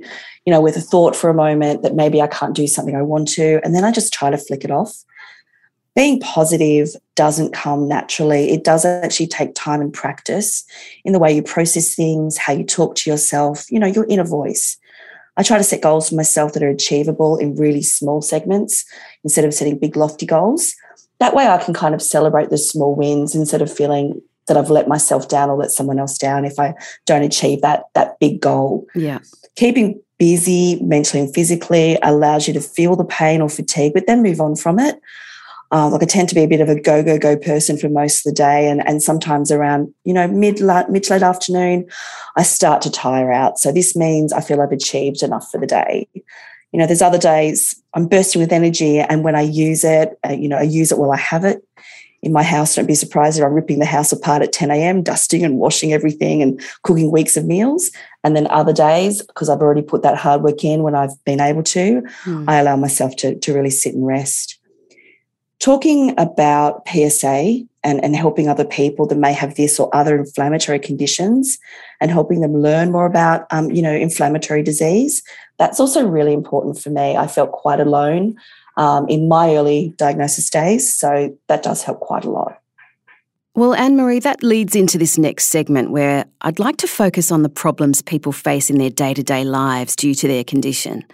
you 0.46 0.52
know, 0.52 0.62
with 0.62 0.78
a 0.78 0.82
thought 0.82 1.16
for 1.16 1.30
a 1.30 1.34
moment 1.34 1.82
that 1.82 1.96
maybe 1.96 2.22
I 2.22 2.28
can't 2.28 2.56
do 2.56 2.68
something 2.68 2.96
I 2.96 3.02
want 3.02 3.28
to, 3.30 3.60
and 3.64 3.74
then 3.74 3.84
I 3.84 3.92
just 3.92 4.14
try 4.14 4.30
to 4.30 4.38
flick 4.38 4.64
it 4.64 4.72
off. 4.72 5.04
Being 5.96 6.20
positive 6.20 6.90
doesn't 7.16 7.54
come 7.54 7.88
naturally. 7.88 8.52
It 8.52 8.64
does 8.64 8.84
actually 8.84 9.28
take 9.28 9.56
time 9.56 9.80
and 9.80 9.94
practice 9.94 10.66
in 11.06 11.14
the 11.14 11.20
way 11.20 11.34
you 11.34 11.42
process 11.42 11.96
things, 11.96 12.38
how 12.38 12.54
you 12.54 12.66
talk 12.66 12.96
to 12.96 13.10
yourself, 13.10 13.72
you 13.72 13.80
know, 13.80 13.88
your 13.88 14.06
inner 14.10 14.26
voice. 14.26 14.78
I 15.38 15.44
try 15.44 15.58
to 15.58 15.64
set 15.64 15.82
goals 15.82 16.10
for 16.10 16.16
myself 16.16 16.54
that 16.54 16.64
are 16.64 16.70
achievable 16.70 17.38
in 17.38 17.56
really 17.56 17.82
small 17.82 18.22
segments 18.22 18.86
instead 19.24 19.46
of 19.46 19.54
setting 19.54 19.78
big, 19.78 19.96
lofty 19.96 20.26
goals. 20.26 20.74
That 21.20 21.34
way 21.34 21.48
I 21.48 21.64
can 21.64 21.74
kind 21.74 21.96
of 21.96 22.02
celebrate 22.02 22.50
the 22.50 22.58
small 22.58 22.96
wins 22.96 23.36
instead 23.36 23.62
of 23.62 23.74
feeling 23.74 24.22
that 24.48 24.58
I've 24.58 24.70
let 24.70 24.88
myself 24.88 25.28
down 25.28 25.50
or 25.50 25.58
let 25.58 25.72
someone 25.72 26.00
else 26.00 26.18
down 26.18 26.46
if 26.46 26.60
I 26.60 26.74
don't 27.06 27.24
achieve 27.24 27.62
that, 27.62 27.86
that 27.94 28.20
big 28.20 28.42
goal. 28.42 28.86
Yeah. 28.96 29.20
Keeping 29.56 30.02
busy 30.18 30.80
mentally 30.82 31.24
and 31.24 31.34
physically 31.34 31.98
allows 32.04 32.48
you 32.48 32.54
to 32.54 32.62
feel 32.62 32.96
the 32.96 33.06
pain 33.06 33.42
or 33.42 33.50
fatigue, 33.50 33.94
but 33.94 34.08
then 34.08 34.22
move 34.22 34.40
on 34.40 34.56
from 34.56 34.80
it. 34.80 35.02
Uh, 35.72 35.90
like 35.90 36.04
I 36.04 36.06
tend 36.06 36.30
to 36.30 36.36
be 36.36 36.44
a 36.44 36.48
bit 36.48 36.62
of 36.62 36.70
a 36.70 36.80
go 36.80 37.04
go 37.04 37.18
go 37.18 37.36
person 37.36 37.78
for 37.78 37.90
most 37.90 38.20
of 38.20 38.32
the 38.32 38.36
day, 38.36 38.70
and 38.70 38.88
and 38.88 39.02
sometimes 39.02 39.52
around 39.52 39.94
you 40.04 40.14
know 40.14 40.28
mid 40.28 40.62
mid 40.90 41.10
late 41.10 41.24
afternoon, 41.24 41.88
I 42.36 42.44
start 42.44 42.82
to 42.84 42.92
tire 42.92 43.32
out. 43.32 43.58
So 43.58 43.72
this 43.72 43.96
means 43.96 44.32
I 44.32 44.42
feel 44.42 44.62
I've 44.62 44.72
achieved 44.72 45.24
enough 45.24 45.50
for 45.50 45.60
the 45.60 45.68
day. 45.68 46.08
You 46.72 46.80
know, 46.80 46.86
there's 46.86 47.02
other 47.02 47.18
days 47.18 47.82
I'm 47.94 48.08
bursting 48.08 48.42
with 48.42 48.52
energy, 48.52 49.00
and 49.00 49.24
when 49.24 49.36
I 49.36 49.42
use 49.42 49.84
it, 49.84 50.20
uh, 50.28 50.34
you 50.34 50.48
know, 50.48 50.58
I 50.58 50.64
use 50.64 50.92
it 50.92 51.00
while 51.00 51.12
I 51.12 51.18
have 51.18 51.44
it. 51.44 51.64
In 52.22 52.32
my 52.32 52.44
house, 52.44 52.76
don't 52.76 52.88
be 52.88 52.96
surprised 52.96 53.38
if 53.38 53.46
I'm 53.46 53.54
ripping 53.54 53.78
the 53.78 53.86
house 53.86 54.12
apart 54.12 54.42
at 54.42 54.52
10 54.52 54.72
a.m., 54.72 55.04
dusting 55.04 55.44
and 55.44 55.60
washing 55.60 55.94
everything 55.94 56.42
and 56.42 56.60
cooking 56.82 57.12
weeks 57.12 57.38
of 57.38 57.46
meals. 57.46 57.92
And 58.24 58.36
then 58.36 58.48
other 58.48 58.74
days, 58.74 59.22
because 59.22 59.48
I've 59.48 59.62
already 59.62 59.84
put 59.84 60.02
that 60.02 60.18
hard 60.18 60.42
work 60.42 60.64
in 60.64 60.82
when 60.82 60.96
I've 60.96 61.24
been 61.24 61.40
able 61.40 61.62
to, 61.62 62.02
mm. 62.24 62.46
I 62.48 62.58
allow 62.58 62.78
myself 62.78 63.16
to, 63.18 63.38
to 63.38 63.54
really 63.54 63.70
sit 63.70 63.94
and 63.94 64.08
rest 64.08 64.55
talking 65.60 66.14
about 66.20 66.88
PSA 66.88 67.62
and, 67.84 68.04
and 68.04 68.16
helping 68.16 68.48
other 68.50 68.66
people 68.66 69.06
that 69.08 69.18
may 69.18 69.34
have 69.34 69.56
this 69.56 69.80
or 69.80 69.96
other 69.96 70.18
inflammatory 70.18 70.80
conditions 70.80 71.58
and 72.02 72.12
helping 72.12 72.42
them 72.42 72.54
learn 72.54 72.92
more 72.92 73.06
about, 73.06 73.46
um, 73.52 73.72
you 73.72 73.82
know, 73.82 73.94
inflammatory 73.94 74.64
disease, 74.64 75.24
that's 75.58 75.80
also 75.80 76.06
really 76.06 76.34
important 76.34 76.80
for 76.80 76.90
me. 76.90 77.16
I 77.16 77.28
felt 77.28 77.52
quite 77.52 77.80
alone 77.80 78.36
um, 78.78 79.08
in 79.08 79.28
my 79.28 79.56
early 79.56 79.94
diagnosis 79.98 80.50
days, 80.50 80.94
so 80.94 81.38
that 81.48 81.64
does 81.64 81.84
help 81.84 82.00
quite 82.00 82.26
a 82.26 82.30
lot. 82.30 82.60
Well, 83.54 83.74
Anne-Maree, 83.74 84.22
that 84.24 84.44
leads 84.44 84.76
into 84.76 84.98
this 84.98 85.18
next 85.18 85.46
segment 85.46 85.92
where 85.92 86.26
I'd 86.42 86.60
like 86.60 86.76
to 86.78 86.88
focus 86.88 87.32
on 87.32 87.42
the 87.42 87.50
problems 87.50 88.02
people 88.02 88.34
face 88.34 88.70
in 88.70 88.80
their 88.80 88.90
day 88.90 89.14
to 89.14 89.24
day 89.24 89.46
lives 89.46 89.96
due 89.96 90.14
to 90.14 90.28
their 90.28 90.44
condition. 90.44 91.06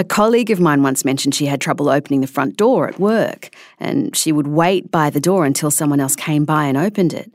A 0.00 0.04
colleague 0.04 0.50
of 0.50 0.58
mine 0.58 0.82
once 0.82 1.04
mentioned 1.04 1.34
she 1.34 1.44
had 1.44 1.60
trouble 1.60 1.90
opening 1.90 2.22
the 2.22 2.26
front 2.26 2.56
door 2.56 2.88
at 2.88 2.98
work, 2.98 3.54
and 3.78 4.16
she 4.16 4.32
would 4.32 4.46
wait 4.46 4.90
by 4.90 5.10
the 5.10 5.20
door 5.20 5.44
until 5.44 5.70
someone 5.70 6.00
else 6.00 6.16
came 6.16 6.46
by 6.46 6.64
and 6.64 6.78
opened 6.78 7.12
it. 7.12 7.30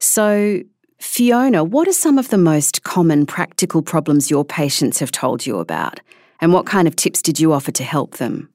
So, 0.00 0.60
Fiona, 0.98 1.64
what 1.64 1.88
are 1.88 1.94
some 1.94 2.18
of 2.18 2.28
the 2.28 2.36
most 2.36 2.82
common 2.82 3.24
practical 3.24 3.80
problems 3.80 4.30
your 4.30 4.44
patients 4.44 4.98
have 4.98 5.12
told 5.12 5.46
you 5.46 5.60
about? 5.60 6.00
And 6.42 6.52
what 6.52 6.66
kind 6.66 6.86
of 6.86 6.94
tips 6.94 7.22
did 7.22 7.40
you 7.40 7.54
offer 7.54 7.72
to 7.72 7.82
help 7.82 8.18
them? 8.18 8.50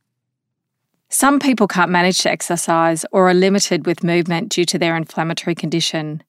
Some 1.10 1.40
people 1.40 1.68
can't 1.68 1.90
manage 1.90 2.20
to 2.20 2.30
exercise 2.30 3.04
or 3.12 3.30
are 3.30 3.34
limited 3.34 3.88
with 3.88 4.04
movement 4.04 4.50
due 4.50 4.66
to 4.66 4.78
their 4.78 4.96
inflammatory 4.96 5.56
condition. 5.56 6.22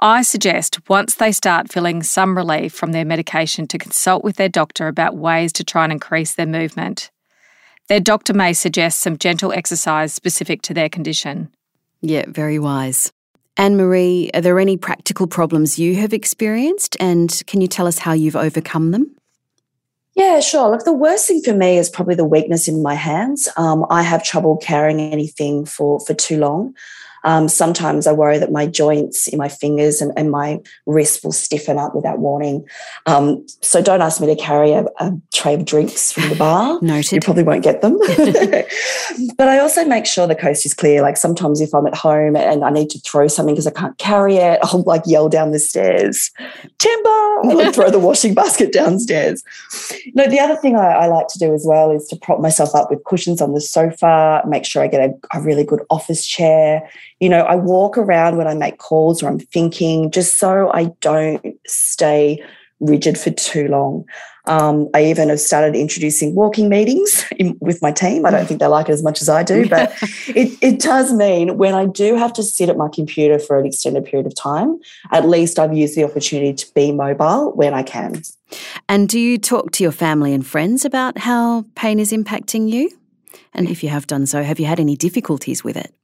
I 0.00 0.22
suggest 0.22 0.88
once 0.90 1.14
they 1.14 1.32
start 1.32 1.72
feeling 1.72 2.02
some 2.02 2.36
relief 2.36 2.74
from 2.74 2.92
their 2.92 3.04
medication 3.04 3.66
to 3.68 3.78
consult 3.78 4.22
with 4.22 4.36
their 4.36 4.48
doctor 4.48 4.88
about 4.88 5.16
ways 5.16 5.52
to 5.54 5.64
try 5.64 5.84
and 5.84 5.92
increase 5.92 6.34
their 6.34 6.46
movement. 6.46 7.10
Their 7.88 8.00
doctor 8.00 8.34
may 8.34 8.52
suggest 8.52 8.98
some 8.98 9.16
gentle 9.16 9.52
exercise 9.52 10.12
specific 10.12 10.60
to 10.62 10.74
their 10.74 10.90
condition. 10.90 11.48
Yeah, 12.02 12.24
very 12.28 12.58
wise. 12.58 13.10
Anne-Maree, 13.56 14.30
are 14.34 14.42
there 14.42 14.60
any 14.60 14.76
practical 14.76 15.26
problems 15.26 15.78
you 15.78 15.96
have 15.96 16.12
experienced 16.12 16.96
and 17.00 17.42
can 17.46 17.62
you 17.62 17.68
tell 17.68 17.86
us 17.86 17.98
how 17.98 18.12
you've 18.12 18.36
overcome 18.36 18.90
them? 18.90 19.16
Yeah, 20.14 20.40
sure. 20.40 20.70
Look, 20.70 20.84
the 20.84 20.94
worst 20.94 21.26
thing 21.26 21.42
for 21.42 21.54
me 21.54 21.78
is 21.78 21.90
probably 21.90 22.14
the 22.14 22.24
weakness 22.24 22.68
in 22.68 22.82
my 22.82 22.94
hands. 22.94 23.48
Um, 23.56 23.86
I 23.90 24.02
have 24.02 24.24
trouble 24.24 24.56
carrying 24.56 24.98
anything 24.98 25.66
for 25.66 26.00
for 26.00 26.14
too 26.14 26.38
long. 26.38 26.74
Um, 27.26 27.48
sometimes 27.48 28.06
I 28.06 28.12
worry 28.12 28.38
that 28.38 28.52
my 28.52 28.66
joints 28.66 29.26
in 29.26 29.36
my 29.36 29.48
fingers 29.48 30.00
and, 30.00 30.12
and 30.16 30.30
my 30.30 30.60
wrist 30.86 31.24
will 31.24 31.32
stiffen 31.32 31.76
up 31.76 31.92
without 31.92 32.20
warning. 32.20 32.64
Um, 33.06 33.44
so 33.62 33.82
don't 33.82 34.00
ask 34.00 34.20
me 34.20 34.28
to 34.28 34.36
carry 34.36 34.70
a, 34.72 34.86
a, 35.00 35.12
tray 35.34 35.54
of 35.54 35.64
drinks 35.64 36.12
from 36.12 36.28
the 36.28 36.36
bar. 36.36 36.78
Noted. 36.82 37.12
You 37.12 37.20
probably 37.20 37.42
won't 37.42 37.64
get 37.64 37.82
them. 37.82 37.98
but 39.36 39.48
I 39.48 39.58
also 39.58 39.84
make 39.84 40.06
sure 40.06 40.28
the 40.28 40.36
coast 40.36 40.64
is 40.64 40.72
clear. 40.72 41.02
Like 41.02 41.16
sometimes 41.16 41.60
if 41.60 41.74
I'm 41.74 41.86
at 41.88 41.96
home 41.96 42.36
and 42.36 42.64
I 42.64 42.70
need 42.70 42.90
to 42.90 43.00
throw 43.00 43.26
something 43.26 43.56
because 43.56 43.66
I 43.66 43.72
can't 43.72 43.98
carry 43.98 44.36
it, 44.36 44.60
I'll 44.62 44.82
like 44.82 45.02
yell 45.04 45.28
down 45.28 45.50
the 45.50 45.58
stairs, 45.58 46.30
timber, 46.78 47.40
and 47.40 47.54
like 47.54 47.74
throw 47.74 47.90
the 47.90 47.98
washing 47.98 48.34
basket 48.34 48.72
downstairs. 48.72 49.42
No, 50.14 50.28
the 50.28 50.38
other 50.38 50.54
thing 50.54 50.76
I, 50.76 50.92
I, 50.92 51.06
like 51.08 51.26
to 51.28 51.38
do 51.40 51.52
as 51.52 51.64
well 51.66 51.90
is 51.90 52.06
to 52.08 52.16
prop 52.16 52.40
myself 52.40 52.74
up 52.74 52.88
with 52.88 53.02
cushions 53.04 53.40
on 53.40 53.52
the 53.52 53.60
sofa, 53.60 54.42
make 54.46 54.64
sure 54.64 54.82
I 54.82 54.86
get 54.86 55.10
a, 55.10 55.36
a 55.36 55.40
really 55.40 55.64
good 55.64 55.82
office 55.90 56.24
chair 56.24 56.88
you 57.20 57.28
know, 57.28 57.42
I 57.42 57.54
walk 57.56 57.96
around 57.96 58.36
when 58.36 58.46
I 58.46 58.54
make 58.54 58.78
calls 58.78 59.22
or 59.22 59.28
I'm 59.28 59.38
thinking 59.38 60.10
just 60.10 60.38
so 60.38 60.70
I 60.72 60.86
don't 61.00 61.56
stay 61.66 62.42
rigid 62.80 63.18
for 63.18 63.30
too 63.30 63.68
long. 63.68 64.04
Um, 64.44 64.88
I 64.94 65.04
even 65.06 65.28
have 65.30 65.40
started 65.40 65.74
introducing 65.74 66.34
walking 66.34 66.68
meetings 66.68 67.24
in, 67.36 67.56
with 67.60 67.82
my 67.82 67.90
team. 67.90 68.26
I 68.26 68.30
don't 68.30 68.46
think 68.46 68.60
they 68.60 68.66
like 68.66 68.88
it 68.88 68.92
as 68.92 69.02
much 69.02 69.20
as 69.20 69.28
I 69.28 69.42
do, 69.42 69.68
but 69.68 69.92
it, 70.28 70.56
it 70.60 70.80
does 70.80 71.12
mean 71.12 71.56
when 71.56 71.74
I 71.74 71.86
do 71.86 72.16
have 72.16 72.32
to 72.34 72.42
sit 72.42 72.68
at 72.68 72.76
my 72.76 72.88
computer 72.88 73.38
for 73.38 73.58
an 73.58 73.66
extended 73.66 74.04
period 74.04 74.26
of 74.26 74.34
time, 74.34 74.78
at 75.10 75.26
least 75.28 75.58
I've 75.58 75.74
used 75.74 75.96
the 75.96 76.04
opportunity 76.04 76.52
to 76.52 76.74
be 76.74 76.92
mobile 76.92 77.52
when 77.52 77.74
I 77.74 77.82
can. 77.82 78.22
And 78.88 79.08
do 79.08 79.18
you 79.18 79.38
talk 79.38 79.72
to 79.72 79.82
your 79.82 79.92
family 79.92 80.32
and 80.32 80.46
friends 80.46 80.84
about 80.84 81.18
how 81.18 81.64
pain 81.74 81.98
is 81.98 82.12
impacting 82.12 82.68
you? 82.68 82.90
And 83.52 83.68
if 83.68 83.82
you 83.82 83.88
have 83.88 84.06
done 84.06 84.26
so, 84.26 84.42
have 84.42 84.60
you 84.60 84.66
had 84.66 84.78
any 84.78 84.96
difficulties 84.96 85.64
with 85.64 85.76
it? 85.76 85.95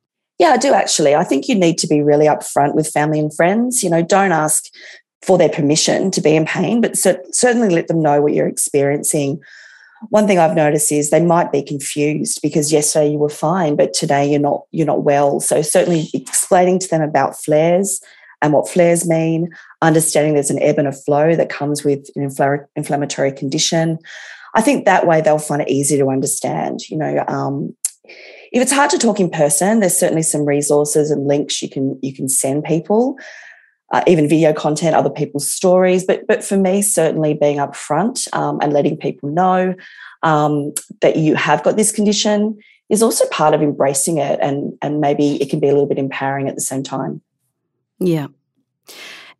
Yeah, 0.43 0.49
I 0.49 0.57
do 0.57 0.75
actually. 0.75 1.15
I 1.15 1.23
think 1.23 1.47
you 1.47 1.55
need 1.55 1.79
to 1.79 1.87
be 1.87 2.03
really 2.03 2.27
upfront 2.27 2.75
with 2.75 2.89
family 2.89 3.21
and 3.21 3.33
friends. 3.33 3.85
You 3.85 3.89
know, 3.89 4.03
don't 4.03 4.33
ask 4.33 4.65
for 5.25 5.39
their 5.39 5.49
permission 5.49 6.11
to 6.11 6.21
be 6.21 6.35
in 6.35 6.47
pain, 6.47 6.81
but 6.81 6.97
certainly 6.97 7.69
let 7.69 7.87
them 7.87 8.03
know 8.03 8.21
what 8.21 8.33
you're 8.33 8.49
experiencing. 8.49 9.41
One 10.09 10.27
thing 10.27 10.41
I've 10.41 10.57
noticed 10.57 10.91
is 10.91 11.11
they 11.11 11.25
might 11.25 11.53
be 11.53 11.63
confused 11.63 12.41
because 12.43 12.73
yesterday 12.73 13.13
you 13.13 13.19
were 13.19 13.29
fine, 13.29 13.77
but 13.77 13.95
today 13.95 14.29
you're 14.29 14.41
not 14.41 14.65
you're 14.73 14.85
not 14.85 15.05
well. 15.05 15.39
So 15.39 15.63
certainly 15.63 16.11
explaining 16.13 16.81
to 16.81 16.89
them 16.89 17.03
about 17.03 17.41
flares 17.41 18.01
and 18.43 18.53
what 18.53 18.69
flares 18.69 19.09
mean, 19.09 19.49
understanding 19.81 20.35
there's 20.35 20.51
an 20.51 20.61
ebb 20.61 20.77
and 20.77 20.89
a 20.89 20.93
flow 20.93 21.37
that 21.37 21.51
comes 21.51 21.85
with 21.85 22.11
an 22.17 22.23
inflammatory 22.75 23.31
condition. 23.31 23.97
I 24.55 24.61
think 24.61 24.87
that 24.87 25.07
way 25.07 25.21
they'll 25.21 25.39
find 25.39 25.63
it 25.63 25.71
easy 25.71 25.97
to 25.99 26.11
understand. 26.11 26.91
You 26.91 26.97
know, 26.97 27.25
um, 27.29 27.77
if 28.53 28.61
it's 28.61 28.73
hard 28.73 28.91
to 28.91 28.99
talk 28.99 29.19
in 29.19 29.31
person, 29.31 29.81
there's 29.81 29.99
certainly 29.99 30.23
some 30.23 30.45
resources 30.45 31.11
and 31.11 31.27
links 31.27 31.63
you 31.63 31.71
can 31.71 31.99
you 32.03 32.15
can 32.15 32.29
send 32.29 32.65
people, 32.65 33.19
uh, 33.93 34.03
even 34.07 34.29
video 34.29 34.53
content, 34.53 34.95
other 34.95 35.11
people's 35.11 35.51
stories. 35.51 36.05
But 36.05 36.27
but 36.27 36.45
for 36.45 36.57
me, 36.57 36.83
certainly 36.83 37.35
being 37.35 37.57
upfront 37.57 38.33
um, 38.35 38.59
and 38.61 38.73
letting 38.73 38.97
people 38.99 39.31
know 39.31 39.75
um, 40.23 40.73
that 41.01 41.17
you 41.17 41.35
have 41.35 41.63
got 41.63 41.77
this 41.77 41.93
condition 41.93 42.59
is 42.91 43.03
also 43.03 43.27
part 43.29 43.55
of 43.55 43.63
embracing 43.63 44.19
it, 44.19 44.39
and 44.43 44.77
and 44.83 45.01
maybe 45.01 45.41
it 45.41 45.49
can 45.49 45.59
be 45.59 45.69
a 45.69 45.73
little 45.73 45.89
bit 45.89 45.99
empowering 45.99 46.49
at 46.49 46.55
the 46.55 46.61
same 46.61 46.83
time. 46.83 47.23
Yeah. 47.99 48.27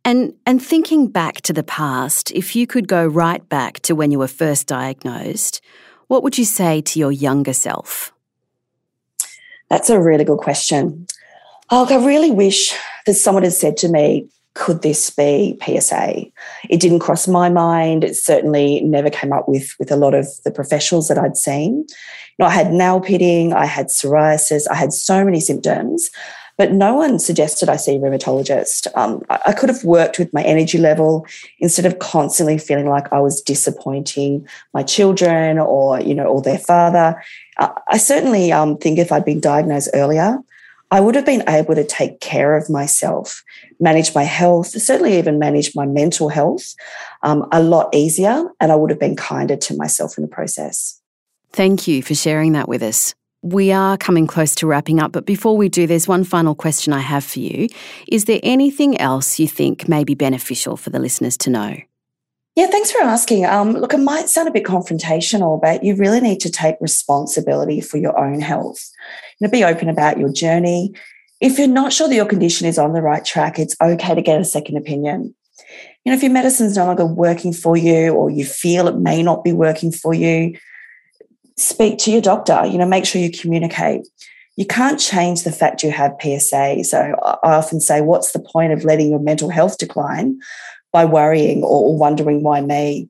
And 0.05 0.33
and 0.45 0.61
thinking 0.61 1.07
back 1.07 1.41
to 1.41 1.53
the 1.53 1.63
past, 1.63 2.31
if 2.31 2.55
you 2.55 2.65
could 2.65 2.87
go 2.87 3.05
right 3.05 3.47
back 3.47 3.79
to 3.81 3.95
when 3.95 4.09
you 4.09 4.17
were 4.17 4.27
first 4.27 4.65
diagnosed, 4.67 5.61
what 6.07 6.23
would 6.23 6.37
you 6.37 6.45
say 6.45 6.81
to 6.81 6.99
your 6.99 7.11
younger 7.11 7.53
self? 7.53 8.12
That's 9.73 9.89
a 9.89 9.99
really 9.99 10.23
good 10.23 10.37
question. 10.37 11.07
Oh, 11.71 11.87
I 11.89 12.05
really 12.05 12.29
wish 12.29 12.77
that 13.07 13.15
someone 13.15 13.41
had 13.41 13.53
said 13.53 13.75
to 13.77 13.89
me, 13.89 14.27
could 14.53 14.83
this 14.83 15.09
be 15.09 15.57
PSA? 15.65 16.25
It 16.69 16.79
didn't 16.79 16.99
cross 16.99 17.27
my 17.27 17.49
mind. 17.49 18.03
It 18.03 18.15
certainly 18.15 18.81
never 18.81 19.09
came 19.09 19.33
up 19.33 19.49
with, 19.49 19.73
with 19.79 19.91
a 19.91 19.95
lot 19.95 20.13
of 20.13 20.27
the 20.45 20.51
professionals 20.51 21.07
that 21.07 21.17
I'd 21.17 21.37
seen. 21.37 21.77
You 21.87 22.35
know, 22.37 22.45
I 22.45 22.51
had 22.51 22.71
nail 22.71 22.99
pitting, 22.99 23.53
I 23.53 23.65
had 23.65 23.87
psoriasis, 23.87 24.67
I 24.69 24.75
had 24.75 24.93
so 24.93 25.25
many 25.25 25.39
symptoms, 25.39 26.11
but 26.57 26.71
no 26.71 26.93
one 26.95 27.19
suggested 27.19 27.69
I 27.69 27.77
see 27.77 27.95
a 27.95 27.99
rheumatologist. 27.99 28.87
Um, 28.95 29.23
I, 29.29 29.53
could 29.53 29.69
have 29.69 29.83
worked 29.83 30.19
with 30.19 30.33
my 30.33 30.43
energy 30.43 30.77
level 30.77 31.25
instead 31.59 31.85
of 31.85 31.99
constantly 31.99 32.57
feeling 32.57 32.87
like 32.87 33.11
I 33.11 33.19
was 33.19 33.41
disappointing 33.41 34.47
my 34.73 34.83
children 34.83 35.57
or, 35.59 35.99
you 35.99 36.13
know, 36.13 36.25
or 36.25 36.41
their 36.41 36.59
father. 36.59 37.21
I 37.57 37.97
certainly 37.97 38.51
um, 38.51 38.77
think 38.77 38.99
if 38.99 39.11
I'd 39.11 39.25
been 39.25 39.39
diagnosed 39.39 39.89
earlier, 39.93 40.39
I 40.91 40.99
would 40.99 41.15
have 41.15 41.25
been 41.25 41.43
able 41.49 41.73
to 41.73 41.83
take 41.83 42.19
care 42.19 42.55
of 42.55 42.69
myself, 42.69 43.43
manage 43.79 44.13
my 44.13 44.23
health, 44.23 44.67
certainly 44.67 45.17
even 45.17 45.39
manage 45.39 45.75
my 45.75 45.87
mental 45.87 46.29
health 46.29 46.75
um, 47.23 47.47
a 47.51 47.63
lot 47.63 47.89
easier, 47.95 48.47
and 48.59 48.71
I 48.71 48.75
would 48.75 48.91
have 48.91 48.99
been 48.99 49.15
kinder 49.15 49.55
to 49.55 49.75
myself 49.75 50.19
in 50.19 50.21
the 50.21 50.27
process. 50.27 51.01
Thank 51.51 51.87
you 51.87 52.03
for 52.03 52.13
sharing 52.13 52.51
that 52.53 52.67
with 52.67 52.83
us. 52.83 53.15
We 53.43 53.73
are 53.73 53.97
coming 53.97 54.25
close 54.25 54.55
to 54.55 54.67
wrapping 54.67 55.01
up, 55.01 55.11
but 55.11 55.25
before 55.25 55.57
we 55.57 55.67
do, 55.67 55.85
there's 55.85 56.07
one 56.07 56.23
final 56.23 56.55
question 56.55 56.93
I 56.93 57.01
have 57.01 57.25
for 57.25 57.39
you. 57.39 57.67
Is 58.07 58.23
there 58.23 58.39
anything 58.41 58.97
else 59.01 59.37
you 59.37 59.49
think 59.49 59.89
may 59.89 60.05
be 60.05 60.15
beneficial 60.15 60.77
for 60.77 60.91
the 60.91 60.99
listeners 60.99 61.35
to 61.39 61.49
know? 61.49 61.75
Yeah, 62.55 62.67
thanks 62.67 62.89
for 62.89 63.01
asking. 63.01 63.45
Um, 63.45 63.73
look, 63.73 63.93
it 63.93 63.97
might 63.97 64.29
sound 64.29 64.47
a 64.47 64.51
bit 64.51 64.63
confrontational, 64.63 65.59
but 65.61 65.83
you 65.83 65.93
really 65.95 66.21
need 66.21 66.39
to 66.39 66.49
take 66.49 66.75
responsibility 66.79 67.81
for 67.81 67.97
your 67.97 68.17
own 68.17 68.39
health. 68.39 68.89
You 69.39 69.47
know, 69.47 69.51
be 69.51 69.65
open 69.65 69.89
about 69.89 70.17
your 70.17 70.31
journey. 70.31 70.93
If 71.41 71.59
you're 71.59 71.67
not 71.67 71.91
sure 71.91 72.07
that 72.07 72.15
your 72.15 72.25
condition 72.25 72.65
is 72.65 72.77
on 72.79 72.93
the 72.93 73.01
right 73.01 73.25
track, 73.25 73.59
it's 73.59 73.75
okay 73.81 74.15
to 74.15 74.21
get 74.21 74.39
a 74.39 74.45
second 74.45 74.77
opinion. 74.77 75.35
You 76.05 76.11
know, 76.11 76.15
if 76.15 76.23
your 76.23 76.31
medicine's 76.31 76.77
no 76.77 76.85
longer 76.85 77.05
working 77.05 77.51
for 77.51 77.75
you 77.75 78.13
or 78.13 78.29
you 78.29 78.45
feel 78.45 78.87
it 78.87 78.95
may 78.95 79.21
not 79.21 79.43
be 79.43 79.51
working 79.51 79.91
for 79.91 80.13
you, 80.13 80.57
speak 81.57 81.97
to 81.99 82.11
your 82.11 82.21
doctor, 82.21 82.65
you 82.65 82.77
know, 82.77 82.85
make 82.85 83.05
sure 83.05 83.21
you 83.21 83.31
communicate. 83.31 84.07
You 84.55 84.65
can't 84.65 84.99
change 84.99 85.43
the 85.43 85.51
fact 85.51 85.83
you 85.83 85.91
have 85.91 86.15
PSA. 86.21 86.83
So 86.83 87.15
I 87.23 87.55
often 87.55 87.79
say, 87.79 88.01
what's 88.01 88.33
the 88.33 88.39
point 88.39 88.71
of 88.71 88.83
letting 88.83 89.09
your 89.09 89.19
mental 89.19 89.49
health 89.49 89.77
decline 89.77 90.39
by 90.91 91.05
worrying 91.05 91.63
or 91.63 91.97
wondering 91.97 92.43
why 92.43 92.61
me? 92.61 93.09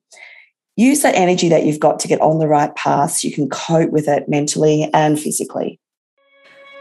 Use 0.75 1.01
that 1.01 1.15
energy 1.15 1.49
that 1.49 1.65
you've 1.65 1.79
got 1.79 1.99
to 1.99 2.07
get 2.07 2.21
on 2.21 2.39
the 2.39 2.47
right 2.47 2.73
path 2.75 3.11
so 3.11 3.27
you 3.27 3.33
can 3.33 3.49
cope 3.49 3.91
with 3.91 4.07
it 4.07 4.27
mentally 4.27 4.89
and 4.93 5.19
physically. 5.19 5.79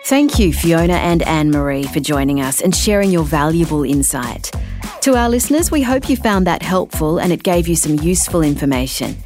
Thank 0.05 0.39
you, 0.39 0.53
Fiona 0.53 0.95
and 0.95 1.23
Anne-Maree, 1.23 1.93
for 1.93 2.01
joining 2.01 2.41
us 2.41 2.61
and 2.61 2.75
sharing 2.75 3.11
your 3.11 3.25
valuable 3.25 3.85
insight. 3.85 4.51
To 5.03 5.15
our 5.17 5.29
listeners, 5.29 5.71
we 5.71 5.83
hope 5.83 6.09
you 6.09 6.17
found 6.17 6.47
that 6.47 6.63
helpful 6.63 7.19
and 7.19 7.33
it 7.33 7.43
gave 7.43 7.69
you 7.69 7.77
some 7.77 7.99
useful 7.99 8.43
information. 8.43 9.17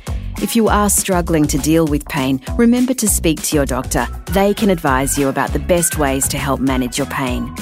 If 0.43 0.55
you 0.55 0.69
are 0.69 0.91
struggling 0.91 1.47
to 1.47 1.57
deal 1.57 1.87
with 1.87 2.07
pain, 2.09 2.43
remember 2.57 2.93
to 2.95 3.09
speak 3.09 3.43
to 3.45 3.57
your 3.57 3.65
doctor. 3.65 4.07
They 4.33 4.53
can 4.53 4.69
advise 4.69 5.17
you 5.17 5.29
about 5.29 5.55
the 5.55 5.59
best 5.59 5.99
ways 5.99 6.29
to 6.29 6.37
help 6.37 6.61
manage 6.61 6.99
your 6.99 7.07
pain. 7.07 7.55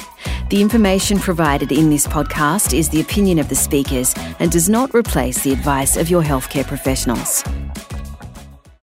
The 0.50 0.60
information 0.60 1.18
provided 1.20 1.70
in 1.70 1.88
this 1.88 2.06
podcast 2.06 2.76
is 2.76 2.88
the 2.88 3.00
opinion 3.00 3.38
of 3.38 3.48
the 3.48 3.54
speakers 3.54 4.12
and 4.40 4.50
does 4.50 4.68
not 4.68 4.92
replace 4.92 5.42
the 5.44 5.52
advice 5.52 5.96
of 5.96 6.10
your 6.10 6.22
healthcare 6.22 6.66
professionals. 6.66 7.44